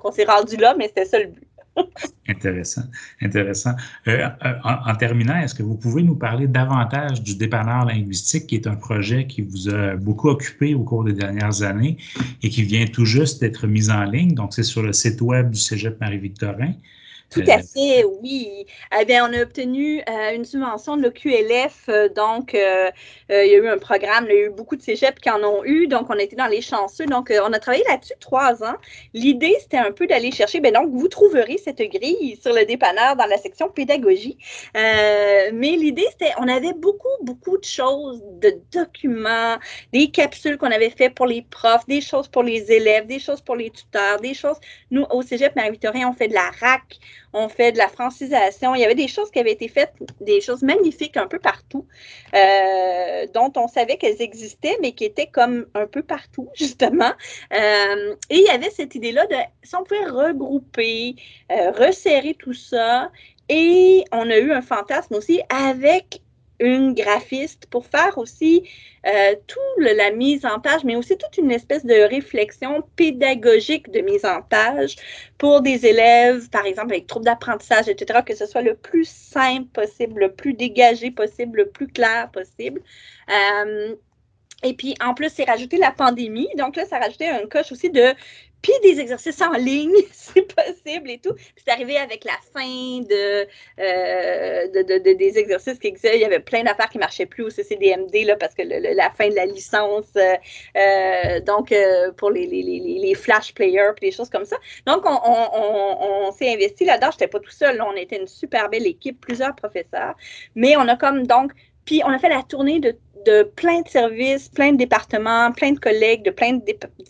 [0.00, 1.48] Qu'on s'est rendu là, mais c'était ça le but
[2.28, 2.82] intéressant,
[3.20, 3.72] intéressant.
[4.08, 8.56] Euh, euh, en, terminant, est-ce que vous pouvez nous parler davantage du dépanneur linguistique, qui
[8.56, 11.96] est un projet qui vous a beaucoup occupé au cours des dernières années
[12.42, 14.34] et qui vient tout juste d'être mis en ligne?
[14.34, 16.74] Donc, c'est sur le site web du Cégep Marie-Victorin.
[17.32, 18.66] Tout à fait, oui.
[19.00, 21.88] Eh bien, on a obtenu euh, une subvention de l'OQLF.
[21.88, 22.90] Euh, donc, euh,
[23.30, 25.42] il y a eu un programme, il y a eu beaucoup de cégeps qui en
[25.42, 25.86] ont eu.
[25.86, 27.06] Donc, on a été dans les chanceux.
[27.06, 28.74] Donc, on a travaillé là-dessus trois ans.
[29.14, 30.60] L'idée, c'était un peu d'aller chercher.
[30.60, 34.36] Bien, donc, vous trouverez cette grille sur le dépanneur dans la section pédagogie.
[34.74, 39.56] mais l'idée, c'était, on avait beaucoup, beaucoup de choses, de documents,
[39.92, 43.40] des capsules qu'on avait fait pour les profs, des choses pour les élèves, des choses
[43.40, 44.58] pour les tuteurs, des choses.
[44.90, 46.98] Nous, au cégep Marie-Victorin, on fait de la RAC
[47.32, 48.74] on fait de la francisation.
[48.74, 51.86] Il y avait des choses qui avaient été faites, des choses magnifiques un peu partout,
[52.34, 57.12] euh, dont on savait qu'elles existaient, mais qui étaient comme un peu partout, justement.
[57.52, 61.16] Euh, et il y avait cette idée-là de si on pouvait regrouper,
[61.50, 63.10] euh, resserrer tout ça.
[63.48, 66.21] Et on a eu un fantasme aussi avec
[66.62, 68.68] une graphiste pour faire aussi
[69.04, 74.00] euh, tout la mise en page, mais aussi toute une espèce de réflexion pédagogique de
[74.00, 74.96] mise en page
[75.38, 79.68] pour des élèves, par exemple, avec troubles d'apprentissage, etc., que ce soit le plus simple
[79.72, 82.80] possible, le plus dégagé possible, le plus clair possible.
[83.28, 83.96] Euh,
[84.62, 86.48] et puis, en plus, c'est rajouté la pandémie.
[86.56, 88.14] Donc là, ça a rajouté un coche aussi de
[88.62, 91.34] puis des exercices en ligne, c'est possible et tout.
[91.34, 93.46] Puis c'est arrivé avec la fin de,
[93.80, 96.16] euh, de, des exercices qui existaient.
[96.16, 99.10] Il y avait plein d'affaires qui ne marchaient plus au CCDMD là, parce que la
[99.10, 100.36] fin de la licence, euh,
[100.76, 101.74] euh, donc
[102.16, 104.56] pour les, flash players et des choses comme ça.
[104.86, 107.10] Donc, on, on, on, s'est investi là-dedans.
[107.10, 107.82] Je n'étais pas tout seul.
[107.82, 110.14] On était une super belle équipe, plusieurs professeurs.
[110.54, 111.52] Mais on a comme donc
[111.84, 115.72] puis on a fait la tournée de de plein de services, plein de départements, plein
[115.72, 116.64] de collègues de plein de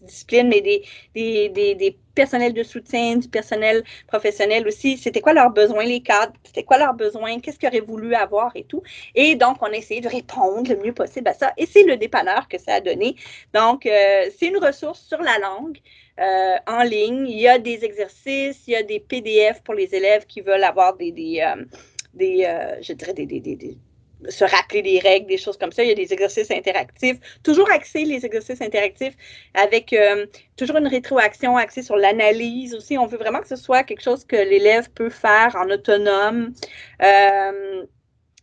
[0.04, 0.82] disciplines, mais des,
[1.14, 4.98] des, des, des, personnels de soutien, du personnel professionnel aussi.
[4.98, 6.34] C'était quoi leurs besoins, les cadres?
[6.44, 7.40] C'était quoi leurs besoins?
[7.40, 8.82] Qu'est-ce qu'ils auraient voulu avoir et tout?
[9.14, 11.52] Et donc, on a essayé de répondre le mieux possible à ça.
[11.56, 13.16] Et c'est le dépanneur que ça a donné.
[13.54, 15.78] Donc, euh, c'est une ressource sur la langue.
[16.20, 17.26] Euh, en ligne.
[17.26, 20.62] Il y a des exercices, il y a des PDF pour les élèves qui veulent
[20.62, 21.64] avoir des, des, euh,
[22.12, 22.46] des
[22.82, 23.78] je dirais, des, des
[24.28, 25.82] se rappeler des règles, des choses comme ça.
[25.82, 27.18] Il y a des exercices interactifs.
[27.42, 29.14] Toujours axés, les exercices interactifs,
[29.54, 32.98] avec euh, toujours une rétroaction axée sur l'analyse aussi.
[32.98, 36.52] On veut vraiment que ce soit quelque chose que l'élève peut faire en autonome.
[37.02, 37.84] Euh,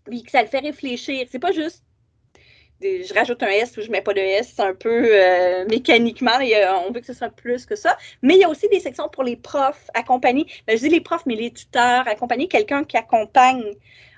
[0.05, 1.27] puis que ça le fait réfléchir.
[1.29, 1.83] C'est pas juste
[2.81, 6.31] je rajoute un S ou je mets pas de S, c'est un peu euh, mécaniquement,
[6.87, 7.97] on veut que ce soit plus que ça.
[8.21, 11.01] Mais il y a aussi des sections pour les profs, accompagner, ben, je dis les
[11.01, 13.73] profs, mais les tuteurs, accompagner quelqu'un qui accompagne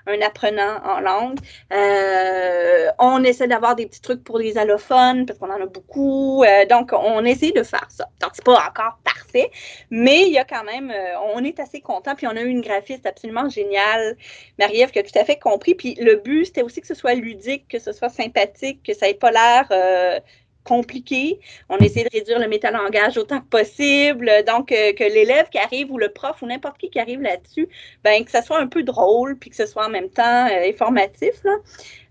[0.06, 1.38] un apprenant en langue.
[1.72, 6.44] Euh, on essaie d'avoir des petits trucs pour les allophones parce qu'on en a beaucoup.
[6.44, 8.08] Euh, donc, on essaie de faire ça.
[8.20, 9.50] Donc, c'est pas encore parfait,
[9.90, 12.14] mais il y a quand même, euh, on est assez content.
[12.14, 14.16] Puis, on a eu une graphiste absolument géniale,
[14.58, 15.74] Marie-Ève, qui a tout à fait compris.
[15.74, 19.08] Puis, le but, c'était aussi que ce soit ludique, que ce soit sympathique, que ça
[19.08, 20.22] ait pas l'air
[20.64, 21.40] compliqué.
[21.68, 24.30] On essaie de réduire le métalangage autant que possible.
[24.46, 27.68] Donc, euh, que l'élève qui arrive ou le prof ou n'importe qui qui arrive là-dessus,
[28.04, 30.68] ben, que ça soit un peu drôle, puis que ce soit en même temps euh,
[30.68, 31.56] informatif, là,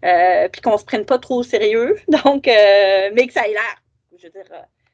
[0.06, 1.98] euh, puis qu'on ne se prenne pas trop au sérieux.
[2.08, 3.84] Donc, mais que ça ait l'air,
[4.18, 4.46] je veux dire,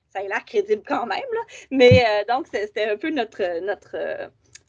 [0.10, 1.20] ça ait l'air crédible quand même.
[1.34, 1.42] Là.
[1.72, 3.98] Mais donc, c'était un peu notre, notre,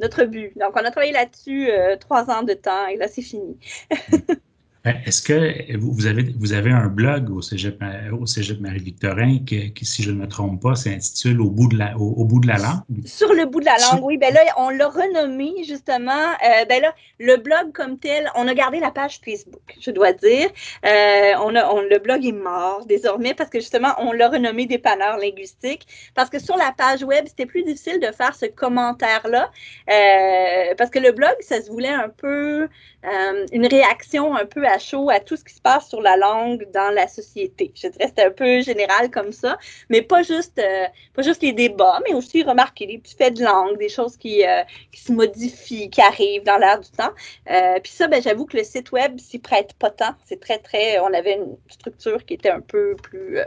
[0.00, 0.56] notre but.
[0.58, 1.70] Donc, on a travaillé là-dessus
[2.00, 3.58] trois ans de temps et là, c'est fini.
[4.84, 9.72] Ben, est-ce que vous avez, vous avez un blog au Cégep, au Cégep Marie-Victorin qui,
[9.82, 12.58] si je ne me trompe pas, s'intitule au, bout de la, au, bout de la
[12.58, 12.82] langue?
[13.04, 14.18] Sur le bout de la langue, oui.
[14.18, 16.12] Ben là, on l'a renommé justement.
[16.12, 20.12] Euh, ben là, le blog comme tel, on a gardé la page Facebook, je dois
[20.12, 20.48] dire.
[20.86, 24.66] Euh, on a, on, le blog est mort désormais parce que justement, on l'a renommé
[24.66, 25.88] dépanneur linguistique.
[26.14, 29.50] Parce que sur la page web, c'était plus difficile de faire ce commentaire-là.
[29.90, 32.68] Euh, parce que le blog, ça se voulait un peu
[33.52, 36.68] une réaction un peu à chaud à tout ce qui se passe sur la langue
[36.72, 37.72] dans la société.
[37.74, 39.58] Je dirais c'était un peu général comme ça,
[39.88, 43.44] mais pas juste, euh, pas juste les débats, mais aussi remarquer les petits faits de
[43.44, 44.62] langue, des choses qui, euh,
[44.92, 47.12] qui se modifient, qui arrivent dans l'air du temps.
[47.50, 50.14] Euh, puis ça, ben, j'avoue que le site web s'y prête pas tant.
[50.24, 53.38] C'est très, très, on avait une structure qui était un peu plus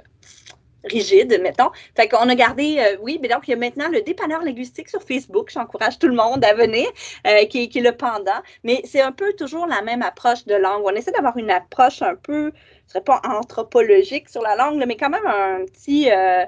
[0.83, 1.71] rigide, mettons.
[1.95, 4.89] Fait qu'on a gardé, euh, oui, mais donc il y a maintenant le dépanneur linguistique
[4.89, 5.49] sur Facebook.
[5.53, 6.87] J'encourage tout le monde à venir,
[7.27, 8.41] euh, qui, est le pendant.
[8.63, 10.83] Mais c'est un peu toujours la même approche de langue.
[10.85, 14.83] On essaie d'avoir une approche un peu, je ne serais pas anthropologique sur la langue,
[14.87, 16.45] mais quand même un petit, euh,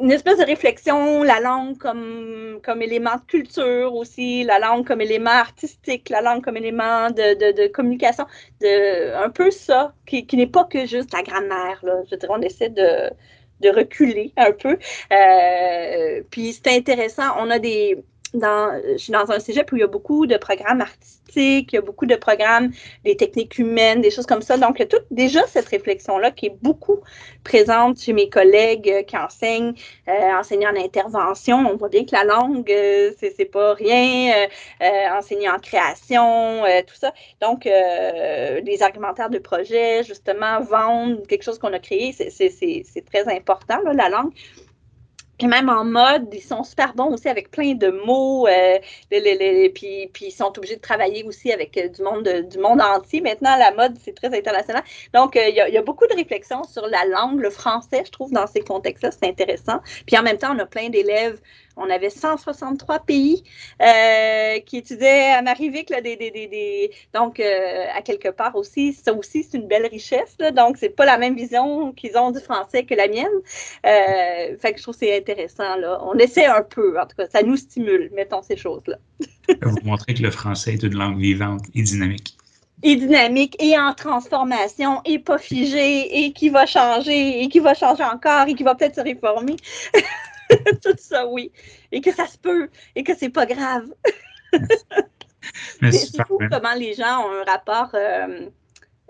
[0.00, 5.00] une espèce de réflexion, la langue comme, comme élément de culture aussi, la langue comme
[5.00, 8.26] élément artistique, la langue comme élément de, de, communication,
[8.60, 11.80] de, un peu ça, qui, qui n'est pas que juste la grammaire.
[11.82, 12.02] Là.
[12.10, 13.10] Je dirais, on essaie de,
[13.60, 14.78] de reculer un peu.
[15.12, 18.02] Euh, puis c'est intéressant, on a des,
[18.34, 21.76] dans, je suis dans un cégep où il y a beaucoup de programmes artistiques, il
[21.76, 22.70] y a beaucoup de programmes
[23.04, 24.56] des techniques humaines, des choses comme ça.
[24.56, 27.00] Donc, il y a tout, déjà cette réflexion-là qui est beaucoup
[27.44, 29.74] présente chez mes collègues euh, qui enseignent,
[30.08, 31.58] euh, enseignent en intervention.
[31.58, 34.46] On voit bien que la langue, euh, c'est pas rien, euh,
[34.82, 37.12] euh enseigner en création, tout ça.
[37.40, 43.80] Donc, les argumentaires de projet, justement, vendre quelque chose qu'on a créé, c'est très important,
[43.84, 44.32] là, la langue.
[45.40, 48.46] Puis même en mode, ils sont super bons aussi avec plein de mots.
[48.46, 48.78] Euh,
[49.74, 53.22] puis, puis, ils sont obligés de travailler aussi avec euh, du, monde, du monde entier.
[53.22, 54.82] Maintenant, la mode, c'est très international.
[55.14, 58.02] Donc, euh, il, y a, y a, beaucoup de réflexions sur la langue, le français,
[58.04, 59.12] je trouve, dans ces contextes-là.
[59.12, 59.80] C'est intéressant.
[60.06, 61.40] Puis en même temps, on a plein d'élèves
[61.76, 63.42] on avait 163 pays
[63.80, 68.92] euh, qui étudiaient à Marivic, là, des, des, des, donc euh, à quelque part aussi,
[68.92, 72.30] ça aussi c'est une belle richesse, là, donc c'est pas la même vision qu'ils ont
[72.30, 73.26] du français que la mienne.
[73.86, 76.00] Euh, fait que je trouve que c'est intéressant, là.
[76.04, 78.96] On essaie un peu, en tout cas, ça nous stimule, mettons ces choses-là.
[79.62, 82.36] Vous montrer que le français est une langue vivante et dynamique.
[82.82, 87.74] et dynamique et en transformation et pas figé et qui va changer et qui va
[87.74, 89.56] changer encore et qui va peut-être se réformer.
[90.82, 91.52] Tout ça, oui.
[91.92, 93.86] Et que ça se peut et que c'est pas grave.
[95.90, 98.48] c'est fou comment les gens ont un rapport euh,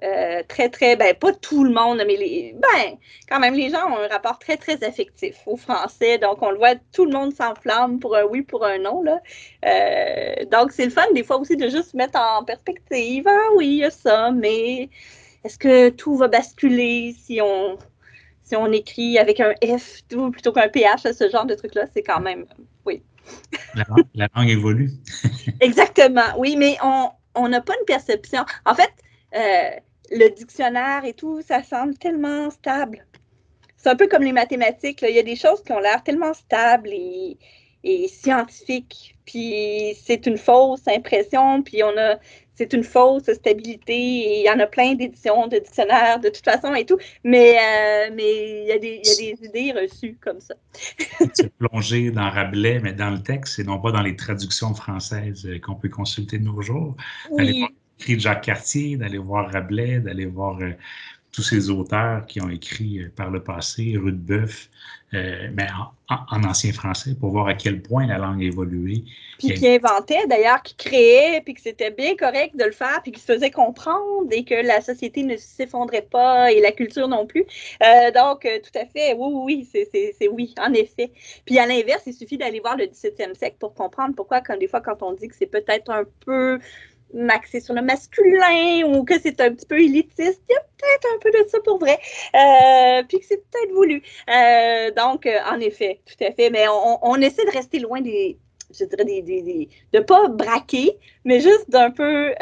[0.03, 2.97] euh, très, très, ben, pas tout le monde, mais les, ben,
[3.28, 6.18] quand même, les gens ont un rapport très, très affectif au français.
[6.18, 9.03] Donc, on le voit, tout le monde s'enflamme pour un oui, pour un non.
[9.03, 9.20] Là.
[9.66, 13.24] Euh, donc, c'est le fun, des fois aussi, de juste mettre en perspective.
[13.28, 14.88] Ah oui, il y a ça, mais
[15.45, 17.76] est-ce que tout va basculer si on,
[18.51, 21.85] si on écrit avec un F plutôt qu'un PH, ce genre de truc-là?
[21.95, 22.47] C'est quand même,
[22.85, 23.01] oui.
[23.75, 24.91] La, langue évolue.
[25.61, 28.45] Exactement, oui, mais on n'a pas une perception.
[28.67, 28.91] En fait,
[29.37, 29.71] euh,
[30.11, 33.07] le dictionnaire et tout, ça semble tellement stable.
[33.77, 35.05] C'est un peu comme les mathématiques.
[35.09, 37.39] Il y a des choses qui ont l'air tellement stables et,
[38.09, 39.17] scientifiques.
[39.25, 41.63] Puis c'est une fausse impression.
[41.63, 42.17] Puis on a,
[42.61, 43.95] c'est une fausse stabilité.
[43.95, 46.99] Et il y en a plein d'éditions de dictionnaires de toute façon et tout.
[47.25, 49.01] Mais euh, mais il y, a des,
[49.43, 50.55] idées reçues comme ça.
[51.33, 55.49] c'est plongé dans Rabelais, mais dans le texte et non pas dans les traductions françaises
[55.63, 56.95] qu'on peut consulter de nos jours.
[57.31, 57.65] Oui
[58.01, 60.73] écrit Jacques Cartier, d'aller voir Rabelais, d'aller voir euh,
[61.33, 64.68] tous ces auteurs qui ont écrit euh, par le passé, Rudebeuf,
[65.14, 65.66] euh, mais
[66.09, 69.05] en, ancien français, pour voir à quel point la langue a évolué.
[69.39, 73.12] Puis qui inventait d'ailleurs, qui créait, puis que c'était bien correct de le faire, puis
[73.12, 77.26] qui se faisait comprendre et que la société ne s'effondrait pas et la culture non
[77.26, 77.45] plus.
[78.14, 81.11] donc, tout à fait, oui, oui, c'est oui, en effet.
[81.45, 84.68] Puis à l'inverse, il suffit d'aller voir le 17e siècle pour comprendre pourquoi, comme des
[84.68, 86.59] fois, quand on dit que c'est peut-être un peu
[87.15, 90.43] maxé sur le masculin ou que c'est un petit peu élitiste.
[90.49, 91.99] Il y a peut-être un peu de ça pour vrai.
[92.35, 94.03] Euh, puis que c'est peut-être voulu.
[94.29, 96.51] Euh, donc, euh, en effet, tout à fait.
[96.51, 98.39] Mais on, essaie de rester loin des,
[98.79, 102.33] je dirais, des, des, de pas braquer, mais juste d'un peu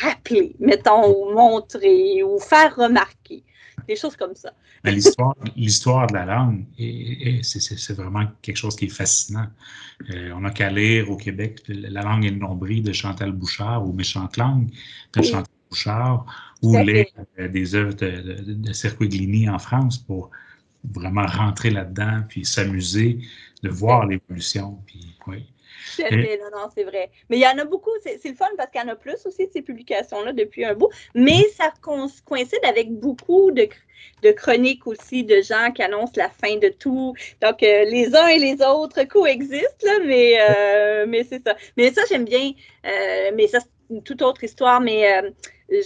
[0.00, 3.42] rappeler, mettons, ou montrer, ou faire remarquer
[3.88, 4.52] des choses comme ça.
[4.84, 6.64] L'histoire, de la langue,
[7.42, 9.48] c'est vraiment quelque chose qui est fascinant.
[10.10, 13.86] Euh, on n'a qu'à lire au Québec La langue et le nombril de Chantal Bouchard
[13.86, 14.70] ou Méchante langue
[15.14, 16.26] de Chantal Bouchard
[16.62, 17.06] ou lire
[17.38, 18.10] euh, des œuvres de,
[18.42, 20.30] de, de en France pour
[20.84, 23.18] vraiment rentrer là-dedans puis s'amuser
[23.62, 24.78] de voir l'évolution.
[24.86, 25.46] Puis, oui
[26.00, 27.10] non, non, c'est vrai.
[27.28, 29.24] Mais il y en a beaucoup, c'est le fun parce qu'il y en a plus
[29.26, 33.68] aussi de ces publications-là depuis un bout, mais ça coïncide avec beaucoup de,
[34.22, 37.14] de, chroniques aussi de gens qui annoncent la fin de tout.
[37.42, 41.56] Donc, euh, les uns et les autres coexistent, là, mais, euh, mais c'est ça.
[41.76, 42.52] Mais ça, j'aime bien,
[42.86, 45.22] euh, mais ça, c'est une toute autre histoire, mais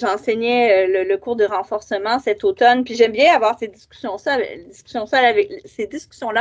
[0.00, 4.38] j'enseignais le, cours de renforcement cet automne, puis j'aime bien avoir ces discussions-là,
[4.68, 5.88] discussions avec, ces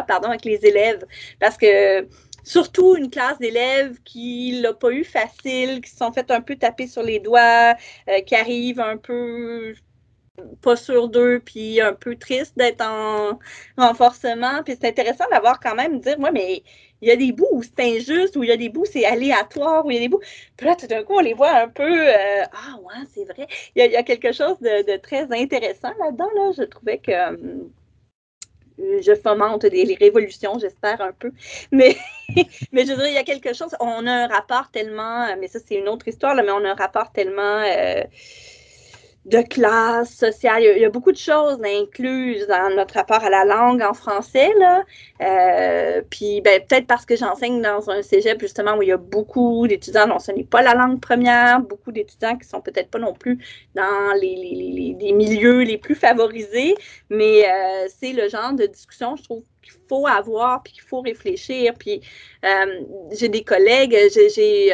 [0.08, 1.06] pardon, avec les élèves,
[1.40, 2.08] parce que
[2.44, 6.56] surtout une classe d'élèves qui l'a pas eu facile, qui se sont fait un peu
[6.56, 7.76] taper sur les doigts,
[8.10, 9.76] euh, qui arrivent un peu
[10.62, 13.40] pas sur d'eux, puis un peu triste d'être en
[13.78, 14.64] renforcement.
[14.64, 16.64] Puis c'est intéressant d'avoir quand même dire, moi, mais
[17.02, 19.06] il y a des bouts où c'est injuste, où il y a des bouts c'est
[19.06, 20.22] aléatoire, où il y a des bouts.
[20.58, 23.48] Puis là, tout d'un coup, on les voit un peu, euh, ah ouais, c'est vrai.
[23.76, 26.30] Il y, a, quelque chose de, très intéressant là-dedans.
[26.36, 26.52] Là.
[26.58, 27.12] Je trouvais que
[29.02, 31.32] je fomente des révolutions, j'espère un peu.
[31.72, 31.96] Mais,
[32.72, 35.48] mais je veux dire, il y a quelque chose, on a un rapport tellement, mais
[35.48, 38.04] ça c'est une autre histoire, mais on a un rapport tellement euh,
[39.26, 40.64] de classe sociale.
[40.64, 44.50] Il y, a, beaucoup de choses incluses dans notre rapport à la langue en français.
[44.58, 44.84] Là.
[45.22, 48.98] Euh, puis ben, peut-être parce que j'enseigne dans un cégep justement où il y a
[48.98, 52.98] beaucoup d'étudiants dont ce n'est pas la langue première, beaucoup d'étudiants qui sont peut-être pas
[52.98, 53.38] non plus
[53.76, 56.76] dans les, milieux les plus favorisés,
[57.10, 61.02] mais euh, c'est le genre de discussion, je trouve, qu'il faut avoir, puis qu'il faut
[61.02, 61.74] réfléchir.
[61.78, 62.02] Puis
[62.44, 64.74] euh, j'ai des collègues, j'ai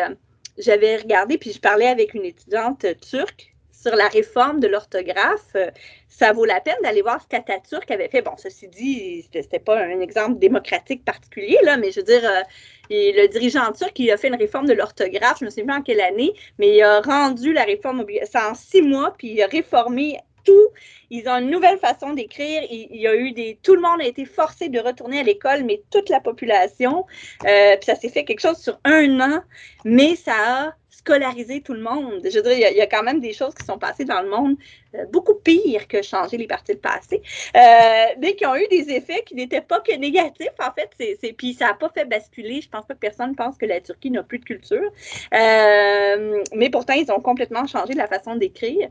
[0.58, 3.54] j'avais regardé, puis je parlais avec une étudiante turque
[3.88, 5.72] sur la réforme de l'orthographe, euh,
[6.10, 8.22] ça vaut la peine d'aller voir ce qu'Atatürk avait fait.
[8.22, 12.42] Bon, ceci dit, c'était pas un exemple démocratique particulier, là, mais je veux dire, euh,
[12.90, 15.82] le dirigeant turc, il a fait une réforme de l'orthographe, je ne sais plus en
[15.82, 19.48] quelle année, mais il a rendu la réforme obligatoire en six mois, puis il a
[19.48, 20.68] réformé tout.
[21.10, 22.64] Ils ont une nouvelle façon d'écrire.
[22.70, 23.60] Il, y a eu des.
[23.62, 27.06] Tout le monde a été forcé de retourner à l'école, mais toute la population.
[27.46, 29.42] Euh, puis ça s'est fait quelque chose sur un an,
[29.84, 32.22] mais ça a scolariser tout le monde.
[32.24, 34.30] Je veux dire, il y, a, quand même des choses qui sont passées dans le
[34.30, 34.58] monde
[34.96, 37.22] euh, beaucoup pires que changer les parties de passé,
[37.56, 41.18] euh, mais qui ont eu des effets qui n'étaient pas que négatifs, en fait.
[41.22, 42.62] C'est, puis ça n'a pas fait basculer.
[42.62, 44.92] Je pense pas que personne pense que la Turquie n'a plus de culture.
[45.34, 48.90] Euh, mais pourtant, ils ont complètement changé la façon d'écrire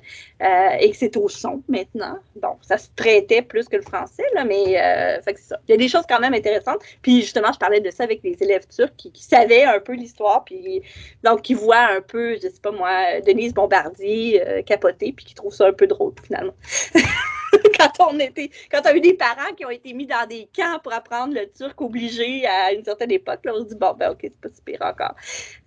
[0.78, 2.18] et que c'est au son maintenant.
[2.40, 4.76] Bon, ça se traitait plus que le français, là, mais
[5.24, 5.58] c'est ça.
[5.66, 6.80] Il y a des choses quand même intéressantes.
[7.02, 9.94] Puis justement, je parlais de ça avec les élèves turcs qui, qui savaient un peu
[9.94, 10.82] l'histoire, puis
[11.24, 15.34] donc qui voient un peu, je sais pas moi, Denise Bombardier euh, capotée, puis qui
[15.34, 16.54] trouve ça un peu drôle finalement.
[17.78, 20.48] quand on était, quand on a eu des parents qui ont été mis dans des
[20.54, 23.94] camps pour apprendre le turc obligé à une certaine époque, là, on se dit bon
[23.94, 25.14] ben ok, c'est pas si pire encore.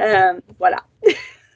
[0.02, 0.84] Euh, voilà.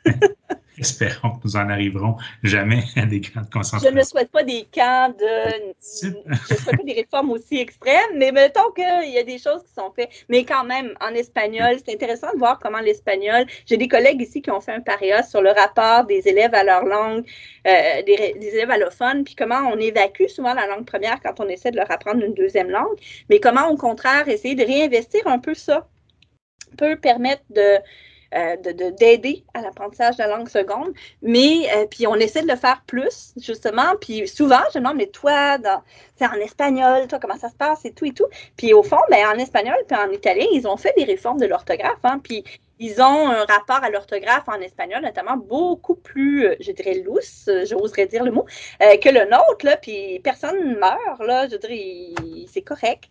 [0.78, 3.92] Espérons que nous en arriverons jamais à des camps de concentration.
[3.92, 5.74] Je ne souhaite pas des camps de.
[6.02, 9.64] je ne souhaite pas des réformes aussi extrêmes, mais mettons qu'il y a des choses
[9.64, 10.10] qui sont faites.
[10.30, 13.46] Mais quand même, en espagnol, c'est intéressant de voir comment l'espagnol.
[13.66, 16.64] J'ai des collègues ici qui ont fait un paria sur le rapport des élèves à
[16.64, 17.26] leur langue,
[17.68, 21.48] euh, des, des, élèves allophones, puis comment on évacue souvent la langue première quand on
[21.48, 22.98] essaie de leur apprendre une deuxième langue,
[23.30, 25.88] mais comment, au contraire, essayer de réinvestir un peu ça
[26.78, 27.78] peut permettre de
[29.00, 30.94] d'aider à l'apprentissage de la langue seconde.
[31.22, 33.96] Mais euh, puis on essaie de le faire plus, justement.
[34.02, 35.82] Puis souvent, je demande, mais toi, dans,
[36.22, 38.28] en espagnol, toi, comment ça se passe et tout et tout.
[38.58, 41.46] Puis au fond, ben, en espagnol puis en italien, ils ont fait des réformes de
[41.46, 42.00] l'orthographe.
[42.04, 42.44] Hein, puis
[42.80, 47.48] ils ont un rapport à l'orthographe en espagnol, notamment beaucoup plus, euh, je dirais, lousse,
[47.48, 48.46] euh, j'oserais dire le mot,
[48.82, 53.06] euh, que le nôtre, là, puis personne ne meurt, là, je dirais, c'est correct.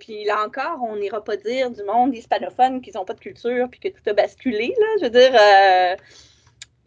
[0.00, 3.68] puis là encore, on n'ira pas dire du monde hispanophone qu'ils n'ont pas de culture,
[3.70, 5.96] puis que tout a basculé, là, je veux dire,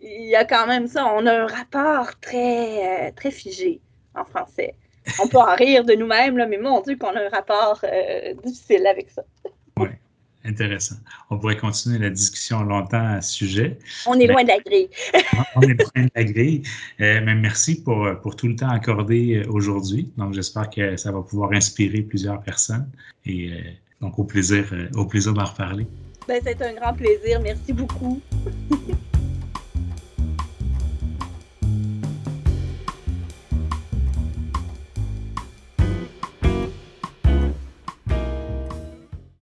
[0.01, 3.81] il y a quand même ça, on a un rapport très, très figé
[4.15, 4.75] en français.
[5.21, 7.83] On peut en rire de nous-mêmes, mais mon Dieu, qu'on a un rapport
[8.43, 9.23] difficile avec ça.
[10.45, 10.95] Intéressant.
[11.29, 13.77] On pourrait continuer la discussion longtemps à ce sujet.
[14.07, 14.89] On est loin de la grille.
[15.55, 16.63] on est loin de la grille.
[17.01, 20.09] Euh, mais merci pour, pour tout le temps accordé euh, aujourd'hui.
[20.17, 22.89] Donc, j'espère que ça va pouvoir inspirer plusieurs personnes.
[23.25, 23.57] Et euh,
[23.99, 25.85] donc, au plaisir, au plaisir d'en reparler.
[26.25, 27.41] Ben, c'est un grand plaisir.
[27.41, 28.21] Merci beaucoup.